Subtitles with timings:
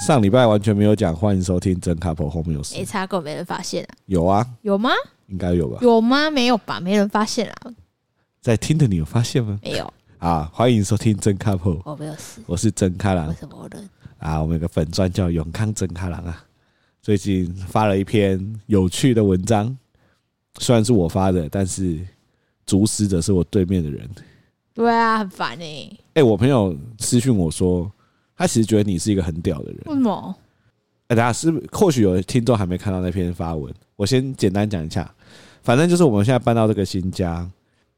[0.00, 2.74] 上礼拜完全没有讲，欢迎收听真 couple 后面有事。
[2.76, 3.94] 没插够，没人发现啊？
[4.06, 4.90] 有啊，有吗？
[5.28, 5.78] 应该有吧？
[5.82, 6.28] 有吗？
[6.30, 6.80] 没有吧？
[6.80, 7.72] 没人发现啊？
[8.40, 9.58] 在听的你有发现吗？
[9.62, 10.50] 没有 啊！
[10.52, 13.28] 欢迎收听真 couple，我没有事，我是真开朗。
[13.28, 13.88] 为什么人
[14.18, 14.42] 啊？
[14.42, 16.44] 我们有个粉钻叫永康真开朗啊，
[17.00, 19.74] 最近发了一篇有趣的文章，
[20.58, 22.04] 虽然是我发的，但是
[22.66, 24.10] 主使者是我对面的人。
[24.74, 25.88] 对啊，很烦哎。
[26.14, 27.90] 哎，我朋友私讯我说，
[28.36, 29.80] 他其实觉得你是一个很屌的人。
[29.86, 30.36] 为什么？
[31.08, 35.14] 哎，大家是或许有听众还没看到那篇发文，我先简单讲一下。
[35.62, 37.42] 反正就是我们现在搬到这个新家，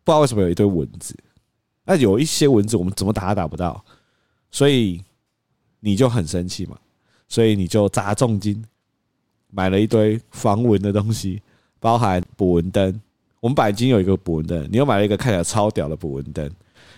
[0.04, 1.16] 不知道为什么有一堆蚊子。
[1.84, 3.84] 那有一些蚊子我们怎么打都打不到，
[4.50, 5.00] 所以
[5.80, 6.76] 你就很生气嘛，
[7.28, 8.64] 所以你就砸重金
[9.50, 11.40] 买了一堆防蚊的东西，
[11.78, 13.00] 包含捕蚊灯。
[13.38, 16.51] 我们本来已经有一个捕蚊灯，你又买了一个看起来超屌的捕蚊灯。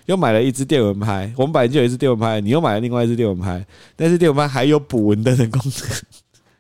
[0.09, 3.63] 又买了一支电蚊拍，我们本来就有一支电蚊拍，你又买了另外一支电蚊拍，
[3.95, 5.73] 但是电蚊拍还有捕蚊灯的功能。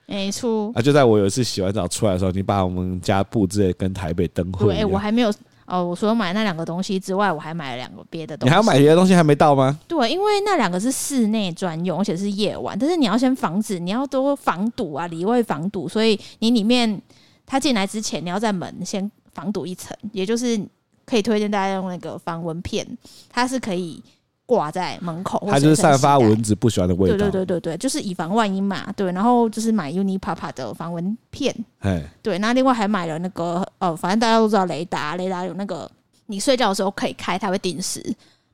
[0.07, 0.83] 没错啊！
[0.83, 4.75] 就在我有一次洗完澡出来的时候，你把我们家布置的跟台北灯会。
[4.75, 5.33] 对，我还没有
[5.65, 5.83] 哦。
[5.83, 8.51] 我除了买那两个东西之外，我还买了两个别的东西。
[8.51, 9.79] 你还要买别的东西还没到吗？
[9.89, 17.01] 对，因为那两个是室内专用，而且是夜晚，但是你要先防止，你要多防堵啊，里外防堵，所以你里面
[17.47, 20.61] 他进来之前，你要在门先防堵一层，也就是。
[21.09, 22.87] 可以推荐大家用那个防蚊片，
[23.31, 24.03] 它是可以
[24.45, 27.17] 挂在门口，它就是散发蚊子不喜欢的味道。
[27.17, 28.92] 对对对对对，就是以防万一嘛。
[28.95, 31.55] 对，然后就是买 Unipapa 的防蚊片。
[31.78, 35.91] 哎，对，那另外还买了那个呃，反正大家都知道雷达，雷达有那个
[36.27, 38.05] 你睡觉的时候可以开，它会定时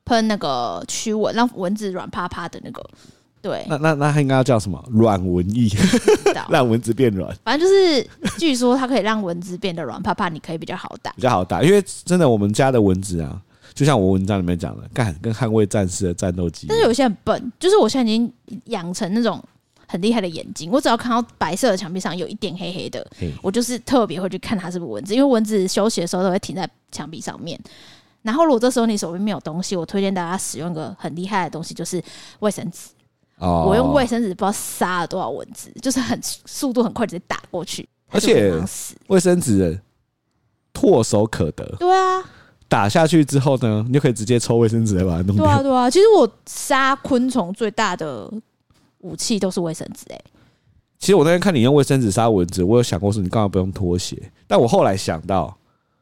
[0.04, 2.84] 喷那个驱蚊，让蚊子软趴趴的那个。
[3.44, 4.82] 对，那那那它应该要叫什么？
[4.88, 5.68] 软蚊液，
[6.48, 7.30] 让蚊子变软。
[7.44, 11.62] 反正就是，据说它可以让蚊子变得软趴趴，你可以比较好打，比较好打。
[11.62, 13.38] 因为真的，我们家的蚊子啊，
[13.74, 16.68] 就像我文章里面讲的，干跟捍卫战士的战斗机。
[16.70, 18.32] 但是有些很笨，就是我现在已经
[18.68, 19.38] 养成那种
[19.86, 23.06] 很厉害的眼睛，我只要看到白色的墙壁上有一点黑黑的，
[23.42, 27.60] 我就是特别会去看它是不是蚊子，因为蚊子休息的时候都会停在墙壁上面。
[28.22, 32.02] 然后如果这时候你手边没有东西，我推荐大家使用一个很厉害的东西，就是
[32.38, 32.88] 卫生纸。
[33.46, 38.50] Oh, 我用卫生纸不知道杀了多少蚊子，就是很速度很快，直接打过去，而且
[39.08, 39.78] 卫生纸
[40.72, 41.62] 唾手可得。
[41.78, 42.24] 对啊，
[42.68, 45.44] 打下去之后呢，你就可以直接抽卫生纸来把它弄掉。
[45.44, 45.90] 对啊，对啊。
[45.90, 48.32] 其实我杀昆虫最大的
[49.00, 50.10] 武器都是卫生纸。
[50.10, 50.18] 哎，
[50.98, 54.16] 其实我那天看你用卫生纸杀蚊子，我有想过说你干嘛不用拖鞋？
[54.46, 55.54] 但我后来想到，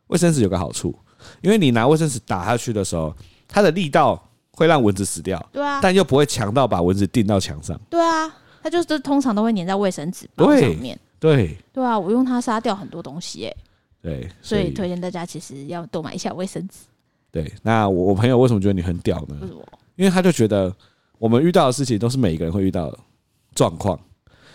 [0.06, 0.94] 卫生纸有个好处，
[1.40, 3.12] 因为你拿卫生纸打下去的时候，
[3.48, 4.28] 它的力道。
[4.52, 8.32] 会让蚊子死掉，对啊，但又不会强到把蚊子钉到墙上，对啊，
[8.62, 13.56] 它就是通常都会粘在卫生纸包上面，对，对啊，我用它杀掉很多东西，哎，
[14.02, 16.74] 对，所以推荐大家其实要多买一下卫生纸。
[17.30, 19.38] 对，那我我朋友为什么觉得你很屌呢？
[19.40, 19.62] 为什么？
[19.96, 20.74] 因为他就觉得
[21.18, 22.98] 我们遇到的事情都是每一个人会遇到的
[23.54, 23.98] 状况，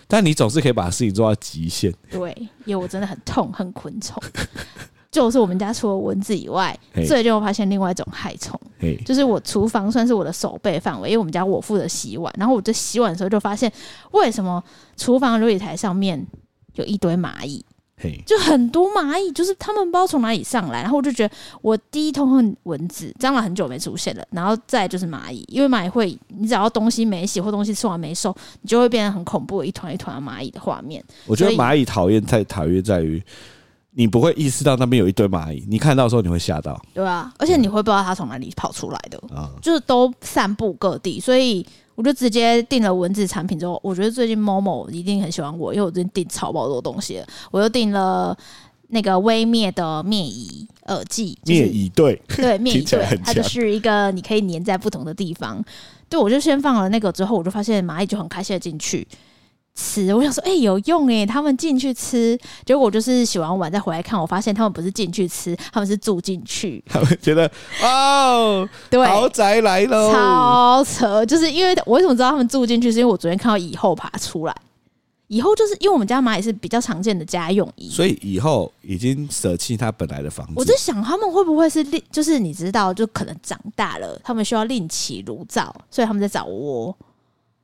[0.08, 1.92] 但你总是可以把事情做到极限。
[2.12, 2.36] 对，
[2.66, 4.22] 因为我真的很痛很昆虫。
[5.10, 8.60] 就是我们家除了蚊子以外，最近我发现另外一种害虫，
[9.06, 13.72] 就是我厨房算是我的守备范围，因为我们家我负责洗碗，然后我在洗碗的时候就发现，
[14.12, 14.62] 为什么
[14.98, 16.24] 厨房的琉璃台上面
[16.76, 17.66] 有一堆蚂蚁，
[18.26, 31.04] 就很多蚂蚁，就是他们不知道从哪里上来，然后我就觉得我第一痛恨蚊子，蟑螂很久没出现了，然后再就是蚂蚁，因为蚂蚁会，你只要东西没洗或东西吃完没收，你就会变成很恐怖的一团一团的蚂蚁的画面。
[31.26, 33.24] 我觉得蚂蚁讨厌在讨厌在于。
[33.98, 41.66] 你不会意识到那边有一堆蚂蚁，你看到的时候你会吓到，对啊，而且你会不知道它从哪里跑出来的，啊，就是都散布各地，所以
[41.96, 48.38] 我就直接订了蚊子产品之后，我觉得最近 Momo 一定很喜欢我，因为我最近订超爆多东西了，我又订了
[48.90, 55.60] 那个微灭的灭蚁耳剂， 灭蚁对 对灭蚁对，它就是一个你可以粘在不同的地方，
[56.08, 59.08] 对，我就先放了那个之后，我就发现蚂蚁就很开心的进去。
[59.78, 61.24] 吃，我想说，哎、欸，有用哎！
[61.24, 66.84] 他们进去吃，结果我就是洗完碗再回来看，我发现他们不是进去吃，他们是住进去。
[66.90, 67.50] 他们觉得
[67.84, 71.24] 哦，对，豪宅来喽，超扯！
[71.26, 74.56] 就是因为我为什么知道他们住进去，是因为我昨天看到蚁后爬出来。
[75.28, 80.54] 以后就是因为我们家蚂蚁是比较常见的家用蚁，所以以后已经舍弃它本来的房子。
[80.56, 86.96] 我在想，他们会不会是另，就是你知道，就可能长大了，他们需要另起炉灶，所以他们在找窝。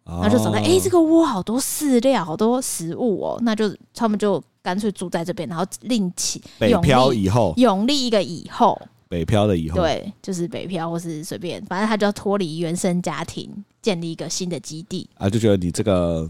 [0.05, 13.49] 然后就找到，哎、欸，这个窝好多饲料，好多食物哦，那就他们就干脆住在这边，然后另起北漂以后，永立一个以后，北漂的以后，对，就是北漂或是随便，反正他就要脱离原生家庭，
[13.81, 15.09] 建立一个新的基地。
[15.15, 16.29] 啊，就觉得你这个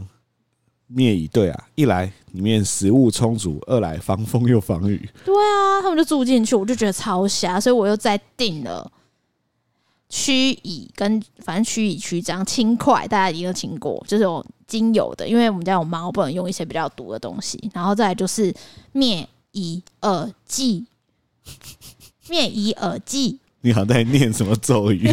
[0.86, 8.92] 灭蚁队啊，一来里面食物充足，二来防风又防雨，对啊，他们就住进去，我就觉得超瞎，所以我又再订了。
[10.16, 17.60] 驱乙跟反正驱乙驱张轻快，大家一定都听过，就是有精油的，因为我们家有猫，不能用一些比较毒的东西。
[17.74, 18.54] 然后再来就是
[18.92, 20.86] 灭蚁耳剂，
[22.30, 23.40] 灭蚁耳剂。
[23.62, 25.10] 你好，在念什么咒语？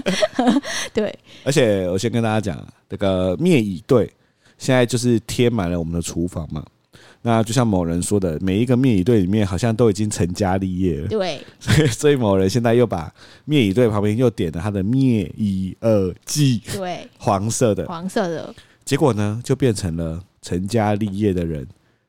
[0.92, 4.12] 对，而且我先跟大家讲，那个灭蚁队，
[4.58, 6.62] 现在就是贴满了我们的厨房嘛。
[7.22, 11.08] 那就像某人说的，每一个灭蚁队里面好像都已经成家立业了。
[11.08, 13.12] 对，所 以所以某人现在又把
[13.44, 18.54] 灭蚁队旁边又点了他的灭蚁耳机，对，黄色的，黄色的，
[18.84, 21.66] 结果呢就变成了成家立业的人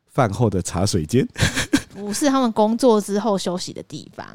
[0.07, 1.27] 饭后的茶水间，
[1.95, 4.25] 不是他们工作之后休息的地方。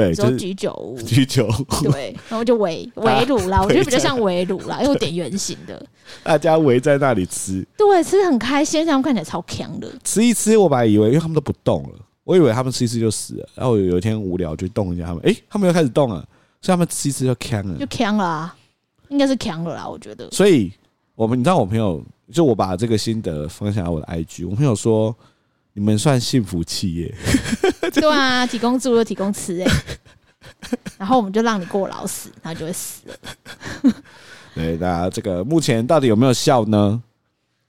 [0.00, 1.90] 对，就是居酒屋， 居酒屋。
[1.90, 5.84] 对，然后就围 围炉啦，我觉得比较像围炉啦，因为我点圆形的，
[6.24, 9.90] 大家围在那里吃，对，吃很开心，他们看起来超强的。
[10.02, 11.90] 吃一吃，我本来以为，因为他们都不动了，
[12.24, 13.48] 我以为他们吃一吃就死了。
[13.54, 16.16] 然后有一天无聊就动一下他们，哎，他们又开始动了，
[16.62, 18.56] 所以他们吃一吃就强了，就强了啊，
[19.08, 20.30] 应该是强了啦，我觉得。
[20.30, 20.72] 所以
[21.14, 22.02] 我们，你知道，我朋友
[22.32, 25.14] 就我把这个心得分享到我的 IG，我朋友说。
[25.72, 27.14] 你们算幸福企业，
[27.94, 29.70] 对啊，提供住又提供吃哎，
[30.98, 33.92] 然后我们就让你过劳死，然后就会死了。
[34.54, 37.00] 对，那这个目前到底有没有效呢？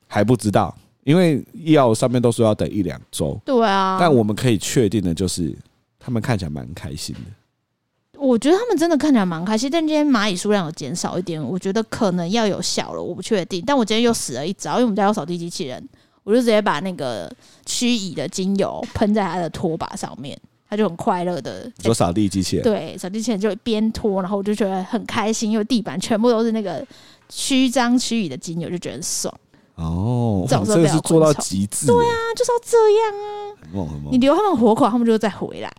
[0.08, 3.40] 还不知道，因为药上面都说要等一两周。
[3.46, 5.56] 对啊，但我们可以确定的就是，
[6.00, 8.20] 他们看起来蛮开心的。
[8.20, 13.64] 我觉得他们真的看起来蛮开心，但今天蚂蚁数量有减少一点，我觉得可能要有效了，我不确定。
[13.66, 15.88] 但我今天又死了一招，因为我们家有扫地机器人。
[16.24, 17.32] 我就直接把那个
[17.66, 20.40] 驱乙的精油喷在他的拖把上面，
[20.70, 22.64] 他就很快乐的做扫地机器人。
[22.64, 26.86] 对，扫地机器人就边拖，然后我就觉得很开心，因为地板全部都是那个
[27.28, 29.34] 驱张驱乙的精油，就觉得很爽。
[29.76, 31.88] 哦，这个是做到极致。
[31.88, 33.56] 对啊，就是要这样啊。
[33.62, 34.14] 很猛很猛。
[34.14, 35.74] 你留他们活口，他们就会再回来，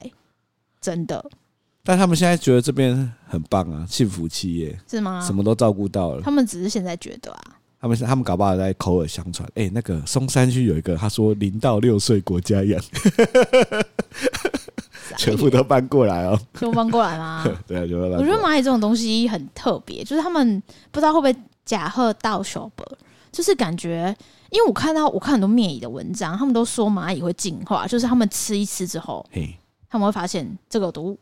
[0.80, 1.24] 真的。
[1.84, 5.24] 但他们现在觉得这边很棒啊，幸福企业是吗？
[5.24, 6.22] 什么都照顾到了。
[6.22, 7.51] 他们只是现在觉得啊。
[7.82, 9.46] 他们他们搞不好在口耳相传。
[9.56, 12.81] 哎，那个松山区有一个，他说零到六岁国家养，
[15.19, 17.44] 全部都搬过来哦，全部搬过来吗？
[17.67, 18.12] 对啊，全部搬。
[18.12, 20.62] 我觉得蚂蚁这种东西很特别，就是他们
[20.93, 22.87] 不知道会不会假贺到手本，
[23.32, 24.17] 就是感觉，
[24.50, 29.26] 因为我看到我看很多灭蚁的文章，他们都说蚂蚁会进化，就是他们吃一吃之后，
[29.90, 31.19] 他们会发现这个有毒。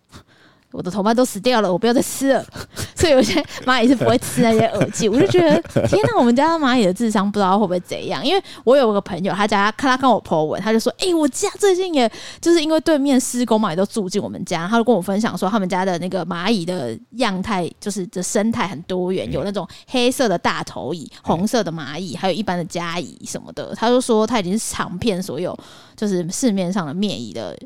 [0.72, 2.44] 我的同伴都死掉了，我不要再吃了。
[2.94, 5.08] 所以有些蚂蚁是不会吃那些耳剂。
[5.08, 8.24] 我就觉得天哪，我们家的蚂蚁的智商不知道会不会怎样？
[8.24, 23.74] 因为我有个朋友，他家看他跟我 po 文，他就说：“哎、欸，我家最近也就是因为对面施工嘛，也都住进我们家，他就跟我分享说，他们家的那个蚂蚁的样态就是的生态很多元，有那种黑色的大头蚁、红色的蚂蚁，还有一般的家蚁什么的。
[23.74, 25.58] 他就说他已经是尝遍所有
[25.96, 27.58] 就是市面上的灭蚁的。”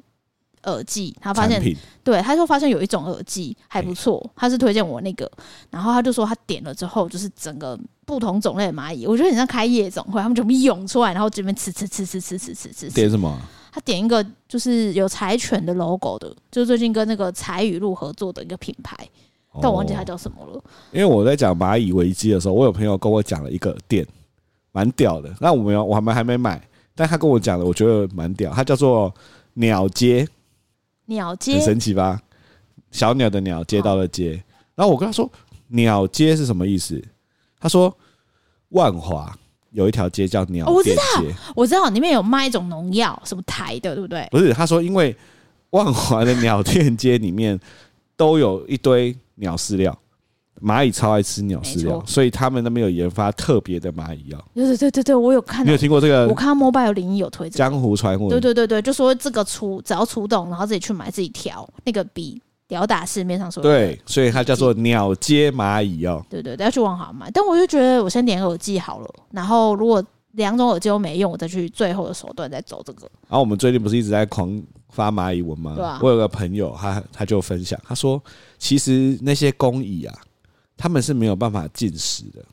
[0.64, 1.62] 耳机，他发现，
[2.02, 5.30] 对，他就发现有一种耳机还不错，他是推荐我那个，
[5.70, 12.90] 然后他就说他点了之后，就是整个不同种类的蚂蚁，我觉得很像开夜总会，他们全部涌出来，然后这边吃吃吃吃吃吃吃吃。
[12.90, 13.38] 点什么？
[13.72, 18.96] 他点一个就是有柴犬的 logo 的，就是最近跟那个柴语录合作的一个品牌，
[19.60, 20.62] 但我忘记它叫什么了。
[20.92, 24.06] 因为我在讲蚂蚁危机的时候，我有朋友跟我讲了一个店，
[24.70, 25.34] 蛮屌的。
[25.40, 26.62] 那我没有，我还没还没买，
[26.94, 29.12] 但他跟我讲的，我觉得蛮屌，它叫做
[29.54, 30.24] 鸟街。
[31.06, 32.20] 鸟街很神奇吧？
[32.90, 34.42] 小鸟的鸟，街道的街。
[34.74, 35.30] 然后我跟他说
[35.68, 37.02] ：“鸟街是什么意思？”
[37.60, 37.96] 他说
[38.70, 39.36] ：“万华
[39.70, 44.28] 有一条街叫鸟店街。”我知道，我知道里面有卖一种农药，什么台的，对不对？
[44.30, 45.16] 不是，他说因为
[45.70, 47.58] 万华的鸟店街里面
[48.16, 49.96] 都有一堆鸟饲料。
[50.62, 54.38] 蚂蚁超爱吃鸟饲料，所以他们那边有研发特别的蚂蚁药。
[54.54, 55.64] 对对对对对，我有看到。
[55.64, 56.28] 你有听过这个？
[56.28, 57.58] 我看到 Mobile 零一有推这个。
[57.58, 58.28] 江湖传闻。
[58.28, 63.68] 对对对对，就说这个出只要出动，然后自己去买自己调，那个比吊打市面上说的。
[63.68, 66.24] 对，所以它叫做鸟街蚂蚁药。
[66.30, 67.30] 对对对，要去网好买。
[67.30, 73.02] 但我就觉得我先点耳机好了，然后如果两种耳机都没用，我再去最后的手段再走这个。
[73.28, 75.74] 然后我们最近不是一直在狂发蚂蚁文吗？
[75.76, 75.98] 对啊。
[76.00, 78.22] 我有个朋友，他他就分享，他说
[78.58, 80.14] 其实那些工蚁啊。
[80.76, 82.44] 他们是没有办法进食的。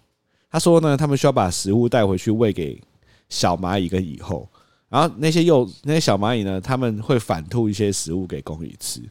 [0.50, 2.82] 他说呢，他们需要把食物带回去喂给
[3.30, 4.48] 小蚂蚁跟蚁后，
[4.90, 9.02] 然后那些幼那些小蚂蚁呢，他们会反吐一些食物给工蚁吃。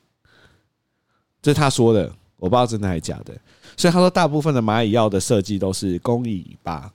[1.40, 3.35] 这是他说的，我不知道真的还是假的。
[3.76, 6.93] 所以他说，大部分的蚂蚁药的设计都是工蚁把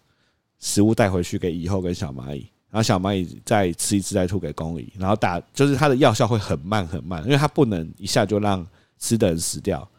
[0.60, 8.64] 食物带回去给蚁后跟小蚂蚁，然后小蚂蚁再吃一次再吐给工蚁，然后打就是它的药效会很慢很慢，因为它不能一下就让
[9.00, 9.90] 吃的人死掉，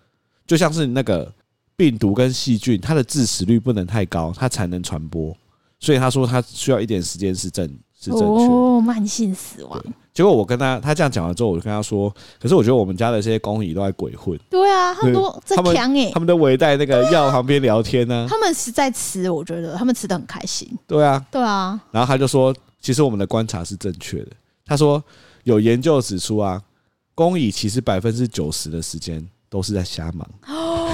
[0.47, 1.33] 就像是那个。
[1.77, 5.37] 病毒跟细菌，它的致死率不能太高，它才能传播。
[5.79, 7.69] 所以他说他需要一点时间是正
[8.01, 8.25] 是正确。
[8.25, 9.85] 哦，慢性死亡。
[10.15, 12.09] 结果我跟他他这样讲了之后，我就跟他说
[12.41, 18.27] ：“可是我觉得我们家的这些工蚁都在鬼混。”对啊，他们都在抢哎，他们都围在那个药旁边聊天呢、啊。
[18.27, 20.67] 他们是在吃，我觉得他们吃的很开心。
[20.87, 21.79] 对啊，对啊。
[21.91, 24.29] 然后他就说：“其实我们的观察是正确的。”
[24.65, 25.03] 他说
[25.45, 26.63] ：“有研究指出啊，
[27.15, 30.27] 工蚁其实百分之九十的时间都是在瞎忙。
[30.49, 30.86] ”哦，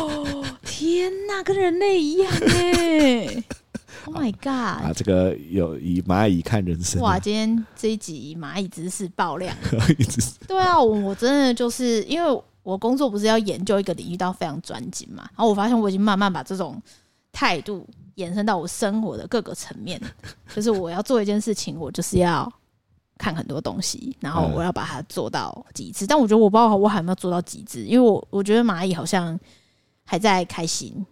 [0.82, 3.44] 天哪，跟人类一样哎！
[4.04, 4.82] Oh my god！
[4.82, 7.04] 啊，这个有以蚂蚁看人生、啊。
[7.04, 9.56] 哇，今天这一集蚂蚁知识爆量。
[10.48, 16.82] 对啊，我我真的就是因为我工作不是要研究一个领域到非常专精嘛，然后我发现我已经慢慢把这种
[17.30, 17.86] 态度
[18.16, 20.02] 延伸到我生活的各个层面。
[20.52, 22.52] 就是我要做一件事情，我就是要
[23.18, 26.08] 看很多东西，然后我要把它做到极致。
[26.08, 29.38] 但我觉得我不知道我还有没有做到极致，因为我我觉得蚂蚁好像
[30.04, 31.04] 还在开心。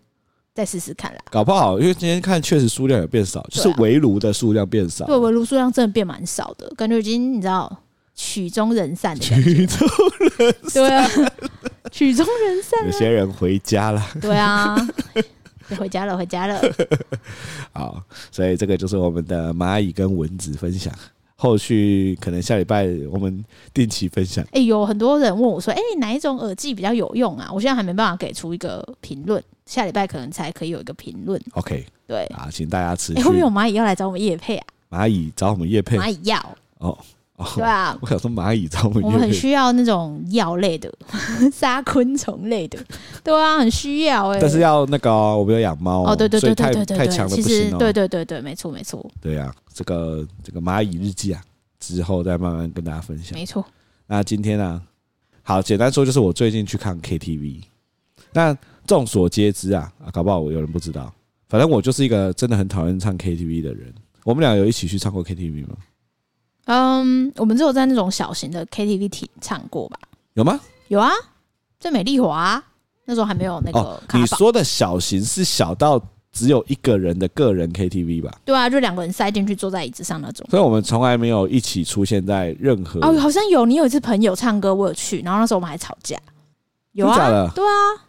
[0.53, 5.07] 再试试看啦，搞不好，因为今天看确实数量有变少，就是围炉的数量变少。
[5.07, 7.75] 对，围炉数量真的变蛮少的，感觉已经你知道
[8.17, 9.55] 曲终人散的感觉。
[9.55, 9.89] 曲终
[10.39, 11.09] 人散，对啊，
[11.93, 12.85] 曲终人散。
[12.85, 14.05] 有些人回家了。
[14.21, 14.77] 对啊，
[15.79, 16.61] 回家了，回家了。
[17.73, 20.93] 好，所以这个就是我们的蚂蚁跟蚊子分享。
[21.43, 23.43] 后续可能下礼拜我们
[23.73, 24.45] 定期分享。
[24.49, 31.41] 哎、欸，有很多人问我说：“哎、欸，哪一种耳机比较有用啊？”我现在还没办法给出一个评论，下礼拜可能才可以有一个评论。
[31.53, 33.19] OK，对啊，请大家持续。
[33.19, 34.67] 哎、欸，会不会有蚂蚁要来找我们叶配啊？
[34.91, 35.97] 蚂蚁找我们叶配？
[35.97, 36.39] 蚂蚁要
[36.77, 36.99] 哦。
[37.57, 40.93] 对啊， 我想说蚂蚁找我们，我们很需要那种药类的，
[41.51, 42.79] 杀昆虫类的，
[43.25, 44.41] 对啊，很需要哎、欸。
[44.43, 49.03] 但是要那个、哦，我们要养猫哦，对对对对对对对，太强了不行、哦、对对对对，没错没错。
[49.23, 51.43] 对啊，这个这个蚂蚁日记啊，
[51.79, 53.33] 之后再慢慢跟大家分享。
[53.33, 53.65] 没错。
[54.07, 54.83] 那今天呢、啊，
[55.43, 57.63] 好简单说，就是我最近去看 KTV。
[58.35, 58.55] 那
[58.87, 61.11] 众所皆知啊，啊，搞不好有人不知道，
[61.49, 63.91] 反正我就是一个真的很讨厌唱 KTV 的人。
[64.25, 65.75] 我们俩有一起去唱过 KTV 吗？
[66.67, 69.99] 嗯，我们只有在那种小型的 KTV 厅唱过吧？
[70.35, 70.61] 有吗？
[70.89, 71.11] 有啊，
[71.79, 72.63] 在美丽华
[73.07, 74.03] 那时候还没有那个、哦。
[74.13, 75.99] 你说的小型是小到
[76.41, 78.35] 只有一个人的个人 KTV 吧？
[78.47, 80.47] 对啊，就两个人塞进去坐在椅子上那种。
[80.51, 82.99] 所以我们从来没有一起出现在任何。
[83.01, 86.19] 哦，好像有，你有一次朋友唱歌，我有去，然后那时候我们还吵架。
[86.93, 88.09] 有啊，对啊，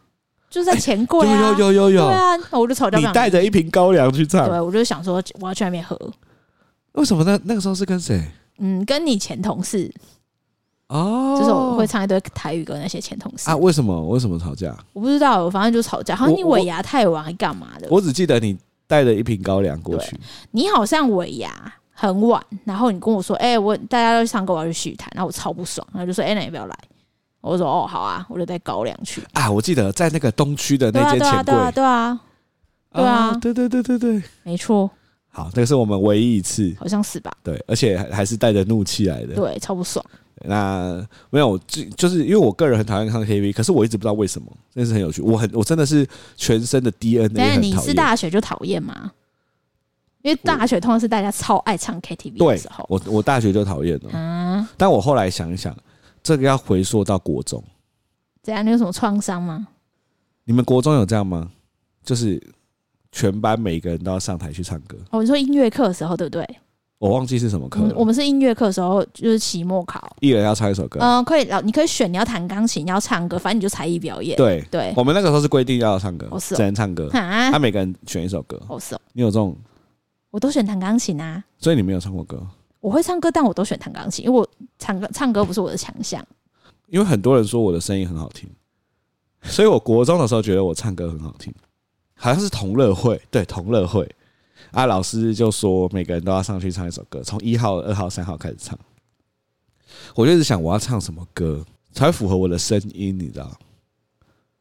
[0.49, 1.41] 就在钱柜、啊欸。
[1.41, 2.01] 有有有有有。
[2.07, 2.97] 对啊，我就吵架。
[2.97, 4.47] 你带着一瓶高粱去唱？
[4.47, 5.99] 对，我就想说我要去外面喝。
[6.93, 7.37] 为什么呢？
[7.43, 8.23] 那个时候是跟谁？
[8.59, 9.91] 嗯，跟你前同事
[10.91, 14.75] 哦，就是我会唱一堆台语歌，那些前同事啊，为什么为什么吵架？
[14.91, 16.13] 我不知道，反正就吵架。
[16.13, 17.87] 好像你尾牙太晚还干嘛的？
[17.89, 18.57] 我只记得你
[18.87, 20.19] 带了一瓶高粱过去。
[20.51, 21.49] 你好像尾牙
[21.91, 26.77] 很晚，然后你跟我说：“哎、欸，我大家都去唱歌，我要去续谈。”然后我超不爽，然后就说：“哎、欸，那你不要来。”
[27.39, 32.19] 我说：“哦，好啊，我就带高粱去。”啊，我记得在那个东区的那间钱柜，对啊，对啊，
[32.91, 34.91] 对啊，对对对对对，没错。
[35.29, 37.31] 好，那个是我们唯一一次，好像是吧？
[37.41, 40.05] 对，而且还是带着怒气来的，对，超不爽。
[40.45, 45.21] 那没有，就就是因为我个人很讨厌看 KTV，可是我一直不知道为什么，真是很有趣。
[45.21, 47.33] 我很，我真的是全身的 DNA。
[47.35, 49.11] 但是你是大学就讨厌吗？
[50.21, 52.85] 因为大学通常是大家超爱唱 KTV 的时候。
[52.89, 54.67] 我我大学就讨厌了，嗯。
[54.77, 55.75] 但我后来想一想，
[56.21, 57.63] 这个要回溯到国中。
[58.43, 58.65] 怎样？
[58.65, 59.67] 你有什么创伤吗？
[60.43, 61.51] 你们国中有这样吗？
[62.03, 62.41] 就是。
[63.13, 64.97] 全班每个人都要上台去唱歌。
[65.09, 66.47] 哦，你说音乐课的时候对不对？
[67.01, 67.91] 我忘记是什么课、嗯。
[67.95, 70.99] 我们是音乐课的时候，就是期末考，一人要唱一首歌。
[71.01, 74.37] 嗯，可以，老你可以选你要弹钢琴，你要唱歌，反正你就才艺表演。
[74.37, 77.09] 对对，我们那个时候是规定要唱歌，哦是哦、只能唱歌。
[77.11, 78.61] 他、啊、每个人选一首歌。
[78.67, 79.57] 哦是哦，你有这种？
[80.29, 81.43] 我都选弹钢琴啊。
[81.57, 82.39] 所以你没有唱过歌？
[82.79, 86.23] 我会唱歌，但我都选弹钢琴，因为我唱歌唱歌不是我的强项。
[86.85, 88.47] 因为很多人说我的声音很好听，
[89.41, 91.51] 所以我国中的时候觉得我唱歌很好听。
[92.13, 94.07] 好像是同乐会，对同乐会
[94.71, 98.77] 啊，老师就说每个人都要上去唱一首歌，从一号、二号、三号开始唱。
[100.15, 103.51] 我就一直想我要唱什么歌才符合我的声音，你知道？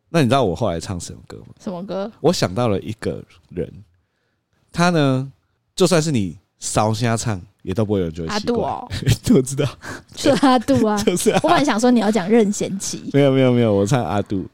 [0.09, 1.55] 那你知道我后来唱什么歌吗？
[1.61, 2.11] 什么歌？
[2.21, 3.73] 我想到了一个人，
[4.73, 5.31] 他呢，
[5.77, 8.57] 就算是你烧瞎唱，也都不会有人觉得奇怪。
[8.67, 8.89] 阿杜哦，
[9.35, 9.69] 我知道，
[10.17, 11.41] 是阿杜啊， 就是啊。
[11.45, 14.45] 我本来想说你要讲任贤齐，没有没有没有，我唱阿杜。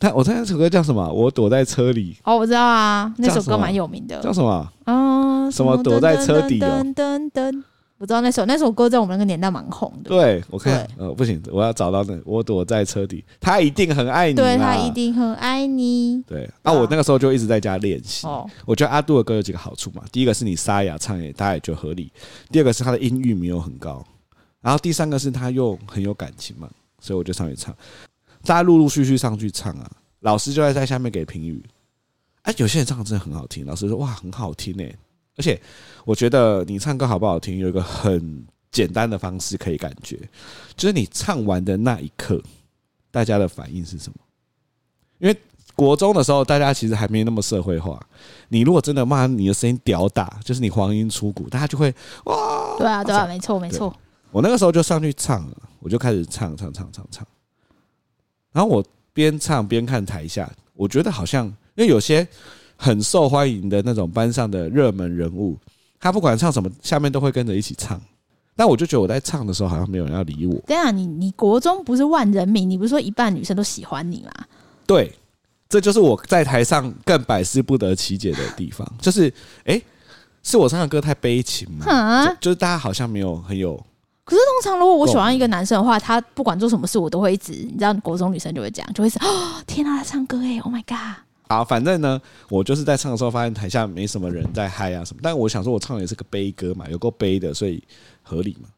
[0.00, 1.12] 他我猜那首歌叫什么？
[1.12, 2.16] 我躲在车里。
[2.24, 4.18] 哦，我知道啊，那首歌蛮有名的。
[4.22, 4.72] 叫什么？
[4.86, 6.82] 嗯，什么躲在车底哦？
[6.82, 7.62] 噔噔噔，
[7.98, 10.08] 我知道那首那首歌在我们那个年代蛮红的。
[10.08, 14.34] 对，我看，呃，不行，我要找到那我躲在车底，他一定很爱你。
[14.34, 16.22] 对，他一定很爱你。
[16.26, 18.26] 对，啊，我那个时候就一直在家练习。
[18.26, 20.02] 哦，我觉得阿杜的歌有几个好处嘛。
[20.10, 22.10] 第一个是你沙哑唱也大家也觉得合理。
[22.50, 24.02] 第二个是他的音域没有很高，
[24.62, 26.66] 然后第三个是他又很有感情嘛，
[27.00, 27.74] 所以我就上去唱。
[28.44, 29.90] 大家陆陆续续上去唱啊。
[30.20, 31.64] 老师就在在下面给评语，
[32.42, 34.94] 哎，有些人唱的真的很好听，老师说哇很好听诶，
[35.36, 35.58] 而而且
[36.04, 40.18] 我觉得你唱歌好不好听，有一个很简单的方式可以感觉，
[40.76, 42.38] 就是你唱完的那一刻，
[43.10, 44.18] 大家的反应是什么？
[45.18, 45.34] 因为
[45.74, 47.98] 国中的时候，大家其实还没那么社会化。
[48.50, 51.90] 你如果真的骂你的声音屌打，就是你黄音出谷，大家就会
[52.26, 52.76] 哇！
[52.76, 53.90] 对啊，对啊，没错，没错。
[54.30, 57.26] 我那个时候就上去唱了，我就开始唱唱唱唱唱。
[58.52, 62.26] 然后我边唱边看台下，我觉得好像因为有些
[62.76, 65.56] 很受欢迎的那种班上的热门人物，
[65.98, 68.00] 他不管唱什么，下面都会跟着一起唱。
[68.56, 70.54] 但我就觉得我在唱的时候，好像没有人要理我。
[70.66, 74.30] 对啊，你你国中不是万人迷，你不是说一半女生都喜欢你吗？
[74.86, 75.10] 对，
[75.68, 78.86] 这就是我在台上更百思不得其解的地方。
[79.00, 79.28] 就是，
[79.64, 79.84] 哎、欸，
[80.42, 82.26] 是我唱的歌太悲情吗？
[82.26, 83.82] 就，就是大家好像没有很有。
[84.30, 91.18] 可是通常如果我喜欢一个男生的话，他不管做什么事，我都会一直，你知道，国中女生就会这样，就会是：“哦，天啊，他唱歌哎，Oh my god！”
[91.48, 97.82] 好，反正呢，我就是在唱的时候发现台下没什么人在嗨啊什么，但我想说，我唱的也是个悲歌嘛，有够悲的，所以
[98.22, 98.68] 合理嘛。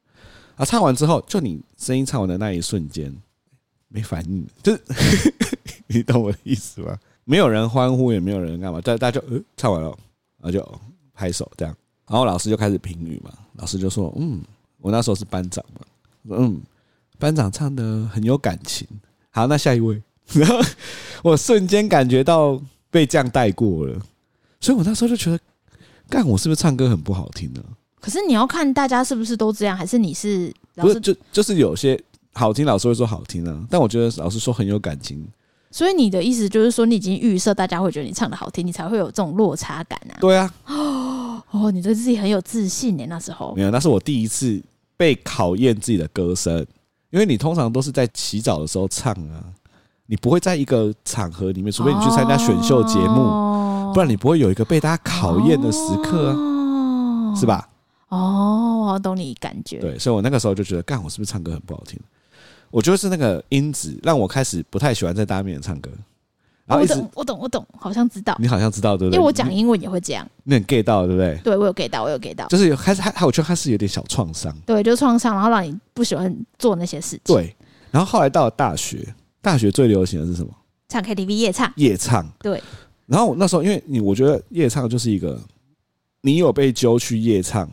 [0.57, 3.15] 啊，唱完之后，就你声音唱完的那一瞬间，
[3.89, 4.81] 没反应，就是
[5.87, 6.97] 你懂我的意思吗？
[7.25, 9.89] 没有人欢呼，也没有人干嘛，大大家就呃唱完了，
[10.41, 10.81] 然后就
[11.13, 11.77] 拍手这样，
[12.09, 14.41] 然后老师就开始评语嘛，老师就说，嗯，
[14.83, 16.61] 我那时候是班长嘛，嗯，
[17.19, 18.87] 班长唱的很有感情，
[19.31, 20.61] 好，那下一位，然 后
[21.23, 22.61] 我瞬间感觉到
[22.91, 23.99] 被这样带过了，
[24.61, 25.39] 所以我那时候就觉得，
[26.11, 27.63] 干，我是不是唱歌很不好听呢？
[28.01, 30.95] 可是你要看大家是不是都这样，还是你是老师？
[30.95, 31.99] 不是，就就是有些
[32.33, 33.65] 好听，老师会说好听啊。
[33.71, 35.25] 但我觉得老师说很有感情。
[35.71, 40.19] 所以你的意思就是说，你已经预设大家会觉得你唱的好听，你才会有这种落差感啊？
[40.21, 40.53] 对啊。
[40.67, 43.07] 哦，你对自己很有自信呢。
[43.09, 44.61] 那时候没有，那是我第一次
[44.97, 46.67] 被考验自己的歌声，
[47.11, 49.45] 因为你通常都是在洗澡的时候唱啊，
[50.07, 56.33] 你不会在一个场合里面，除非你去参加选秀节目，哦，不然你不会有一个被大家考验的时刻
[57.37, 57.69] 是吧？
[58.09, 59.79] 哦，我懂你感觉。
[59.79, 61.99] 对，所以我那个时候就觉得，干，我是不是唱歌很不好听？
[62.71, 65.91] 我觉得是那个音质让我开始不太喜欢在大家面前唱歌。
[66.65, 68.37] 然后我懂，我懂，我懂，好像知道。
[68.39, 69.17] 你好像知道对不对？
[69.17, 70.27] 因为我讲英文也会这样。
[70.45, 71.37] 你很 get 到对不对？
[71.43, 72.47] 对，我有 get 到，我有 get 到。
[72.47, 74.57] 就是有还是还还，我觉得他是有点小创伤。
[74.65, 77.21] 对，就是创伤，然后让你不喜欢做那些事情。
[77.25, 77.55] 对，
[77.91, 79.07] 然后后来到了大学，
[79.41, 80.53] 大学最流行的是什么？
[80.89, 81.73] 唱 KTV 夜唱。
[81.77, 82.27] 夜唱。
[82.41, 82.63] 对。
[83.07, 85.39] 然后那时候，因为你我觉得夜唱就是一个，
[86.21, 87.69] 你有被揪去夜唱。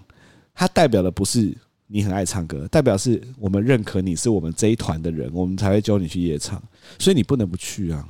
[0.56, 1.56] 它代表的不是
[1.88, 6.62] 你很爱唱歌，代表是我们认可你是我们这一团的人，我们才会揪你去夜唱，
[6.98, 8.06] 所以你不能不去啊。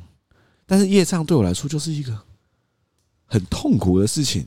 [0.69, 2.15] 但是夜唱对我来说就是一个
[3.25, 4.45] 很痛苦的事情。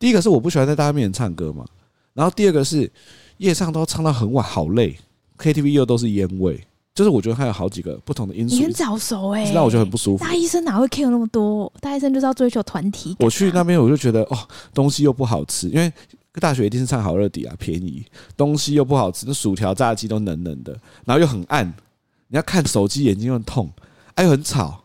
[0.00, 1.64] 第一个是我不喜欢在大家面前唱歌嘛，
[2.12, 2.90] 然后第二个是
[3.36, 4.98] 夜唱都唱到很晚，好累。
[5.38, 8.56] KTV 又都是烟味，就是我觉得它有好几个不同的因素。
[8.56, 10.24] 你很早熟哎，让我觉得很不舒服。
[10.24, 11.72] 大医生哪会 care 那么多？
[11.80, 13.14] 大医生就是要追求团体。
[13.20, 14.36] 我去那边我就觉得哦，
[14.74, 15.92] 东西又不好吃，因为。
[16.34, 18.06] 大学一定是唱好乐迪啊，便宜，
[18.36, 20.72] 东西又不好吃，那薯条、炸鸡都冷冷的，
[21.04, 21.66] 然后又很暗，
[22.28, 23.68] 你要看手机眼睛又很痛，
[24.14, 24.80] 哎又很吵，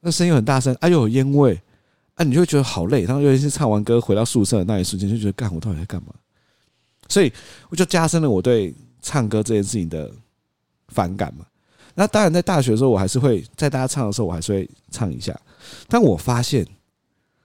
[0.00, 1.60] 那声音很大声，哎又有烟味，
[2.14, 6.12] 哎你就会觉得好累，然后尤其是唱完歌回到宿舍的那一瞬间，就觉得干我到底在干嘛？
[7.08, 7.32] 所以
[7.68, 10.10] 我就加深了我对唱歌这件事情的
[10.88, 11.44] 反感嘛。
[11.94, 15.38] 那当然在大学的时候，我还是会在大家唱的时候，我还是会唱一下，
[15.88, 16.66] 但我发现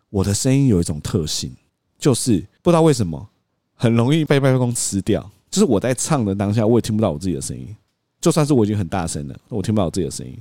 [0.09, 1.55] 我的声音有一种特性。
[1.97, 3.27] 就是不知道为什么
[3.73, 5.27] 很容易被麦克风吃掉。
[5.49, 7.73] 就是我在唱的当下，我也听不到我自己的声音。
[8.19, 10.37] 就算是我已经很大声了，我听不到我自己的声音。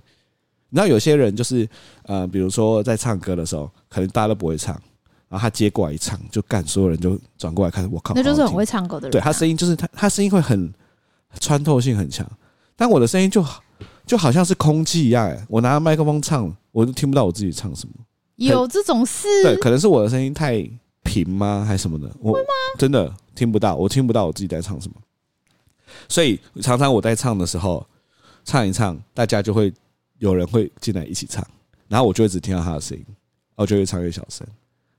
[0.75, 1.69] 你知道有些人就是
[2.03, 4.75] 呃，比如说在唱歌的时候，可能大家都不会唱，
[5.29, 9.13] 然后他接过来一唱，就干，所有人就转过来看，我靠，那就是很会唱歌的人。
[9.13, 10.75] 对，他声音就是他，他声音会很
[11.39, 12.29] 穿透性很强。
[12.75, 13.45] 但我的声音就
[14.05, 17.95] 就好像是空气一样，欸，我拿麦克风唱，我都听不到我自己唱什么。
[18.35, 19.29] 有这种事？
[19.45, 20.69] 对，可能是我的声音太。
[21.07, 21.63] 平吗？
[21.69, 22.11] 还是什么的？
[22.19, 22.35] 我
[22.79, 24.95] 真的听不到，我听不到我自己在唱什么。
[26.09, 27.87] 所以常常我在唱的时候，
[28.43, 29.71] 唱一唱，大家就会
[30.19, 31.47] 有人会进来一起唱，
[31.89, 33.05] 然后我就会只听到他的声音，
[33.57, 34.47] 我就会唱越小声。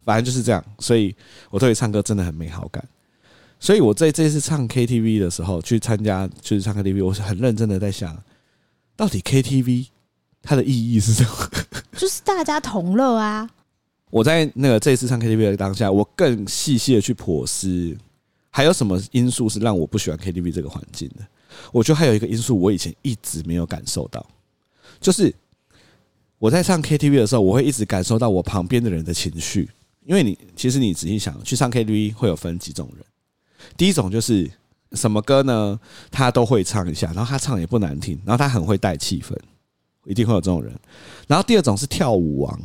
[0.03, 1.15] 反正就是这样，所以
[1.49, 2.83] 我对唱歌真的很没好感。
[3.59, 8.15] 所以我在这次唱 KTV 的时候，去参加就是唱 KTV，我是很认真的在想，
[8.95, 9.87] 到底 KTV
[10.43, 11.49] 它的意义是什么？
[11.97, 13.49] 就是大家同乐啊。
[14.11, 17.97] 我在那个这一次唱 KTV 的当下，我更细细的去剖析，
[18.51, 21.25] 还有什么因素是让我不喜欢 KTV 这个环境的？
[21.71, 24.23] 我觉得还有一个因素，我以前一直没有感受到，
[25.05, 25.31] 就是
[26.39, 29.69] 我在唱 KTV 的时候，我会一直感受到我旁边的人的情绪。
[30.03, 33.05] 因为你其实你仔细想，去唱 KTV 会有分几种人，
[33.77, 34.49] 第一种就是
[34.93, 35.79] 什么歌呢？
[36.09, 39.37] 他都会唱一下，然后他唱也不难听，然后他很会带气氛，
[40.05, 40.73] 一定会有这种人。
[41.27, 42.59] 然后第二种是跳舞王，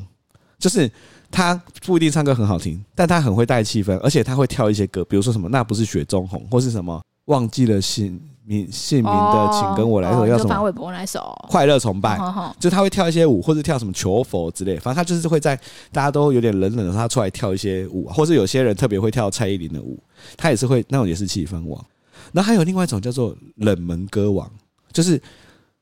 [0.59, 0.90] 就是。
[1.33, 1.55] 他
[1.87, 10.48] 不一定唱歌很好听，但他很会带气氛，而且他会跳一些歌，比如说什么那不是雪中红，或是什么忘记了心名姓名的，请跟我来一首叫什么？
[10.48, 12.18] 范玮柏那首快乐崇拜，
[12.59, 15.57] 就他会跳一些舞，或者跳什么求佛之类，反正他就是会在
[15.92, 19.98] 大家都有点冷冷的时候，他出来跳一些舞，或是有些人特别会跳蔡依林的舞，
[20.37, 21.85] 他也是会那种也是气氛王。
[22.33, 24.50] 然后还有另外一种叫做冷门歌王，
[24.92, 25.20] 就是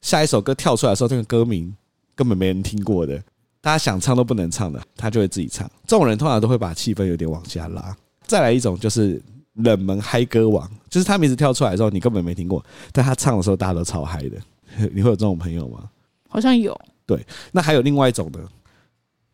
[0.01, 1.75] 下一首歌跳出来的时候，那个歌名
[2.15, 3.21] 根本没人听过的。
[3.61, 5.69] 大家想唱都不能唱的，他就会自己唱。
[5.85, 7.95] 这种人通常都会把气氛有点往下拉。
[8.25, 9.21] 再来一种就是
[9.59, 14.37] 冷门嗨歌王，就是他名字跳出来的时候，你根本没听过，但他唱的时候大家都超嗨的。
[14.93, 15.89] 你会有这种朋友吗？
[16.29, 16.79] 好像有。
[17.07, 18.39] 对，那还有另外一种呢，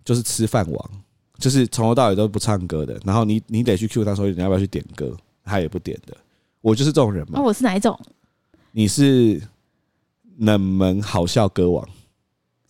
[0.05, 0.91] 就是吃饭王，
[1.39, 2.99] 就是从头到尾都不唱歌的。
[3.05, 6.17] 然后你你得去 Q 他说你要不要去点歌，他也不点的。
[6.61, 7.33] 我就是这种人嘛。
[7.35, 7.99] 那我是哪一种？
[8.71, 9.43] 你是
[10.39, 11.87] 冷门好笑歌王。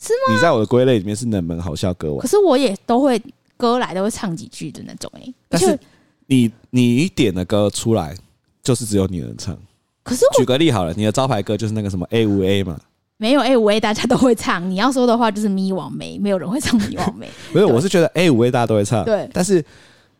[0.00, 0.34] 是吗？
[0.34, 3.22] 你在我的归类里面是冷门好笑歌王，可是我也都会
[3.56, 5.34] 歌来都会唱几句的那种哎、欸。
[5.48, 5.78] 但是
[6.26, 8.14] 你你点的歌出来，
[8.62, 9.56] 就是只有你能唱。
[10.02, 12.78] 可是举个例好了，你的招牌歌就是那个什么 A 五 A 嘛？
[13.16, 14.68] 没有 A 五 A，大家都会唱。
[14.68, 17.28] 你要说的话就是咪王梅，没有人会唱咪王梅。
[17.52, 19.04] 不是，我是觉得 A 五 A 大家都会唱。
[19.04, 19.64] 对，但是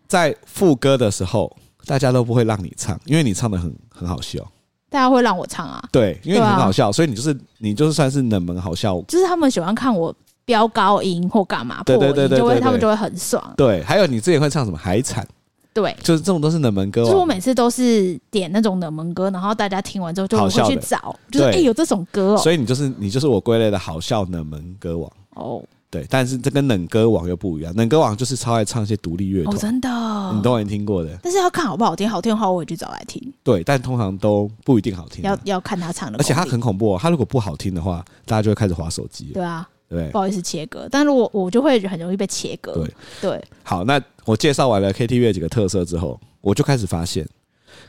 [0.07, 1.55] 在副歌的时候，
[1.87, 4.41] 大家都不会让你唱，因为你唱的很很好笑。
[4.89, 5.83] 大家会让我唱啊？
[5.91, 9.03] 对，因为你很好笑，所以你就是你就是算是冷门好笑。
[9.03, 10.15] 就是他们喜欢看我
[10.45, 13.53] 飙高音或干嘛，对对对对，就会他们就会很爽。
[13.57, 15.27] 对，还有你之前会唱什么海产？
[15.75, 17.03] 对，就是这种都是冷门歌。
[17.03, 22.39] 就是我每次都是点那种冷门歌，然后大家听完之后就会去找，就是哎有这种歌哦。
[22.39, 25.63] 所以你就是你就是我归类的好笑冷门歌王哦。
[25.91, 27.73] 对，但是这跟冷歌王又不一样。
[27.77, 29.89] 冷歌王就是超爱唱一些独立乐团，真的，
[30.35, 31.17] 你都没听过的。
[31.23, 33.33] 但是要看好不好听，好听的话我也去找来听。
[33.45, 35.23] 对，但通常都不一定好听。
[35.23, 36.99] 要要看他唱的，而且他很恐怖。
[36.99, 39.27] 他如果不好听的话，大家就会开始划手机。
[39.35, 40.89] 对啊，对，不好意思切割。
[40.91, 42.73] 但如果我就会很容易被切割。
[42.75, 43.45] 对对。
[43.63, 47.29] 好，那我介绍完了 KTV 的几个特色之后，我就开始发现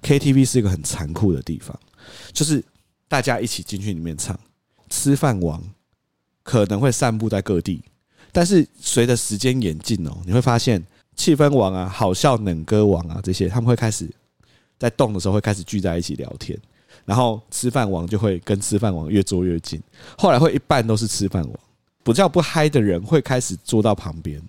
[0.02, 1.78] KTV 是一个很残酷的地方，
[2.34, 2.64] 就是
[3.08, 4.38] 大家一起进去里面唱，
[4.90, 5.64] 吃饭王
[6.44, 7.84] 可能会散布在各地。
[8.32, 14.10] 但是随着时间演进哦，你会发现气氛王啊、好笑冷歌王啊这些，他们会开始
[14.78, 16.60] 在动的时候会开始聚在一起聊天，
[17.06, 19.82] 然后吃饭王就会跟吃饭王越坐越近，
[20.18, 21.60] 后来会一半都是吃饭王，
[22.06, 24.40] 不叫不嗨的人会开始坐到旁边，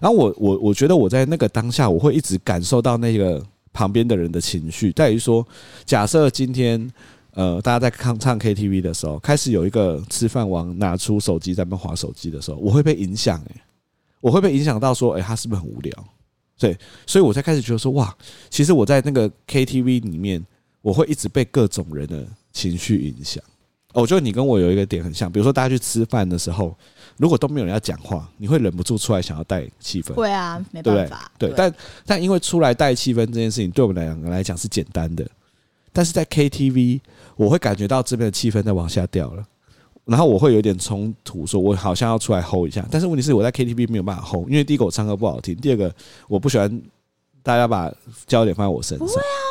[0.00, 5.46] 然后我我我觉得我在那个当下，我会一直感受到那个旁边的人的情绪，在于说，
[5.86, 6.92] 假设今天。
[7.34, 13.60] 呃，大家在唱唱 KTV 的时候，开始有一个吃饭王拿出手机在那边滑手机的时候，我会被影响诶，
[14.20, 16.04] 我会被影响到说，哎，他是不是很无聊？
[16.58, 16.76] 对，
[17.06, 18.12] 所以我才开始觉得说，哇，
[18.50, 20.44] 其实我在那个 KTV 里面，
[20.82, 23.40] 我会一直被各种人的情绪影响。
[23.92, 26.76] 我觉得你跟我有一个点很像，比如说大家去吃饭的时候，
[27.16, 30.14] 如果都没有人要讲话，你会忍不住出来想要带气氛。
[30.14, 31.30] 会啊，没办法。
[31.38, 31.74] 对，但
[32.06, 35.26] 但因为出来带气氛这件事情，对我们两个来讲是简单的。
[35.92, 37.00] 但是在 KTV，
[37.34, 39.44] 我会感觉到这边的气氛在往下掉了，
[40.04, 42.86] 然后我会有点冲突，说我好像要出来 hold 一下。
[42.90, 45.92] 但是问题是我在 KTV 没有办法 hold，因为第一个我唱歌不好听，第二个
[46.28, 46.80] 我不喜欢
[47.42, 47.92] 大家把
[48.28, 49.06] 焦点放在我身上。
[49.08, 49.49] 不会啊，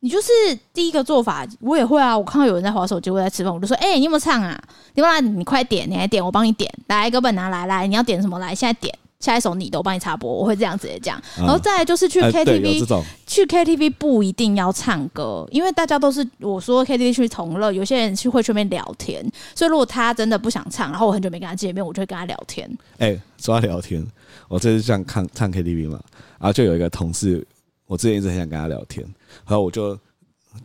[0.00, 0.28] 你就是
[0.72, 2.16] 第一个做法，我也会啊。
[2.16, 4.60] 我看到有人在划手机，我在吃饭，我就说：“哎，你有没有唱啊？
[4.94, 6.72] 你来，你快点，你来点，我帮你点。
[6.88, 8.38] 来，哥本拿来，来，你要点什么？
[8.38, 11.20] 来，现在点。”下一首你都帮你插播，我会这样直接讲。
[11.36, 19.22] 然后再来就是去 KTV，去 KTV 不一定要唱歌，因为大家都是我说 KTV 去同乐，有些人去会去那边聊天。
[19.54, 22.66] 所以如果他真的不想唱，然后我很久没跟他见面，我就会跟他聊天。
[22.96, 24.02] 哎，说到聊天，
[24.48, 26.00] 我这次这样看唱 KTV 嘛，
[26.38, 27.46] 然后就有一个同事，
[27.90, 29.04] 我之前一直很想跟他聊天，
[29.44, 29.98] 然后我就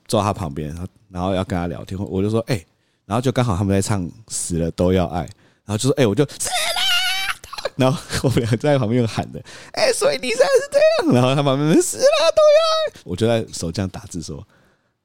[0.07, 0.71] 坐他旁边，
[1.09, 2.63] 然后要跟他聊天，我就说哎，
[3.03, 5.21] 然后就刚好他们在唱死了都要爱，
[5.65, 7.73] 然后就说哎，我就死了。
[7.77, 11.15] 然后 我们俩在旁边又喊的，哎，所以你现在是这样。
[11.15, 14.47] 然后他旁边死了都要爱，我就在手这样打字说，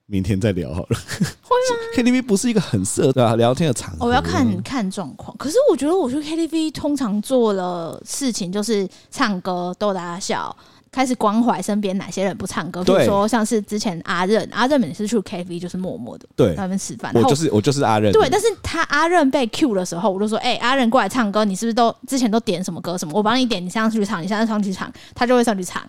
[0.04, 0.98] 明天再聊好了。
[1.40, 4.04] 会吗？KTV 不是一个很适合聊天的场合。
[4.06, 5.34] 我要看看状况。
[5.38, 10.54] 可是我觉得我去 KTV 通常做了事情就是唱歌逗大家笑。
[10.92, 17.12] 开始关怀身边哪些人不唱歌，比如说像是之前阿任，阿任每次去 KTV 就是默默的在那边吃饭。
[17.14, 18.12] 我就是我就是阿任。
[18.12, 23.12] 对，但是他阿任被 Q 的时候，我就说：“哎、欸，阿任过来唱歌，你是不是都之前都点什么歌什么？
[23.14, 25.82] 我帮你点，你上去唱，你现在上去唱，他就会上去唱。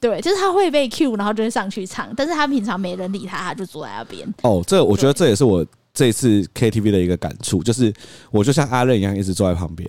[0.00, 2.12] 对，就是他会被 Q，然后就会上去唱。
[2.16, 4.26] 但是他平常没人理他，他就坐在那边。
[4.42, 7.94] 哦，这我觉得这也是我这一次 KTV 的一个感触，就是
[8.32, 9.88] 我就像阿任一样，一直坐在旁边。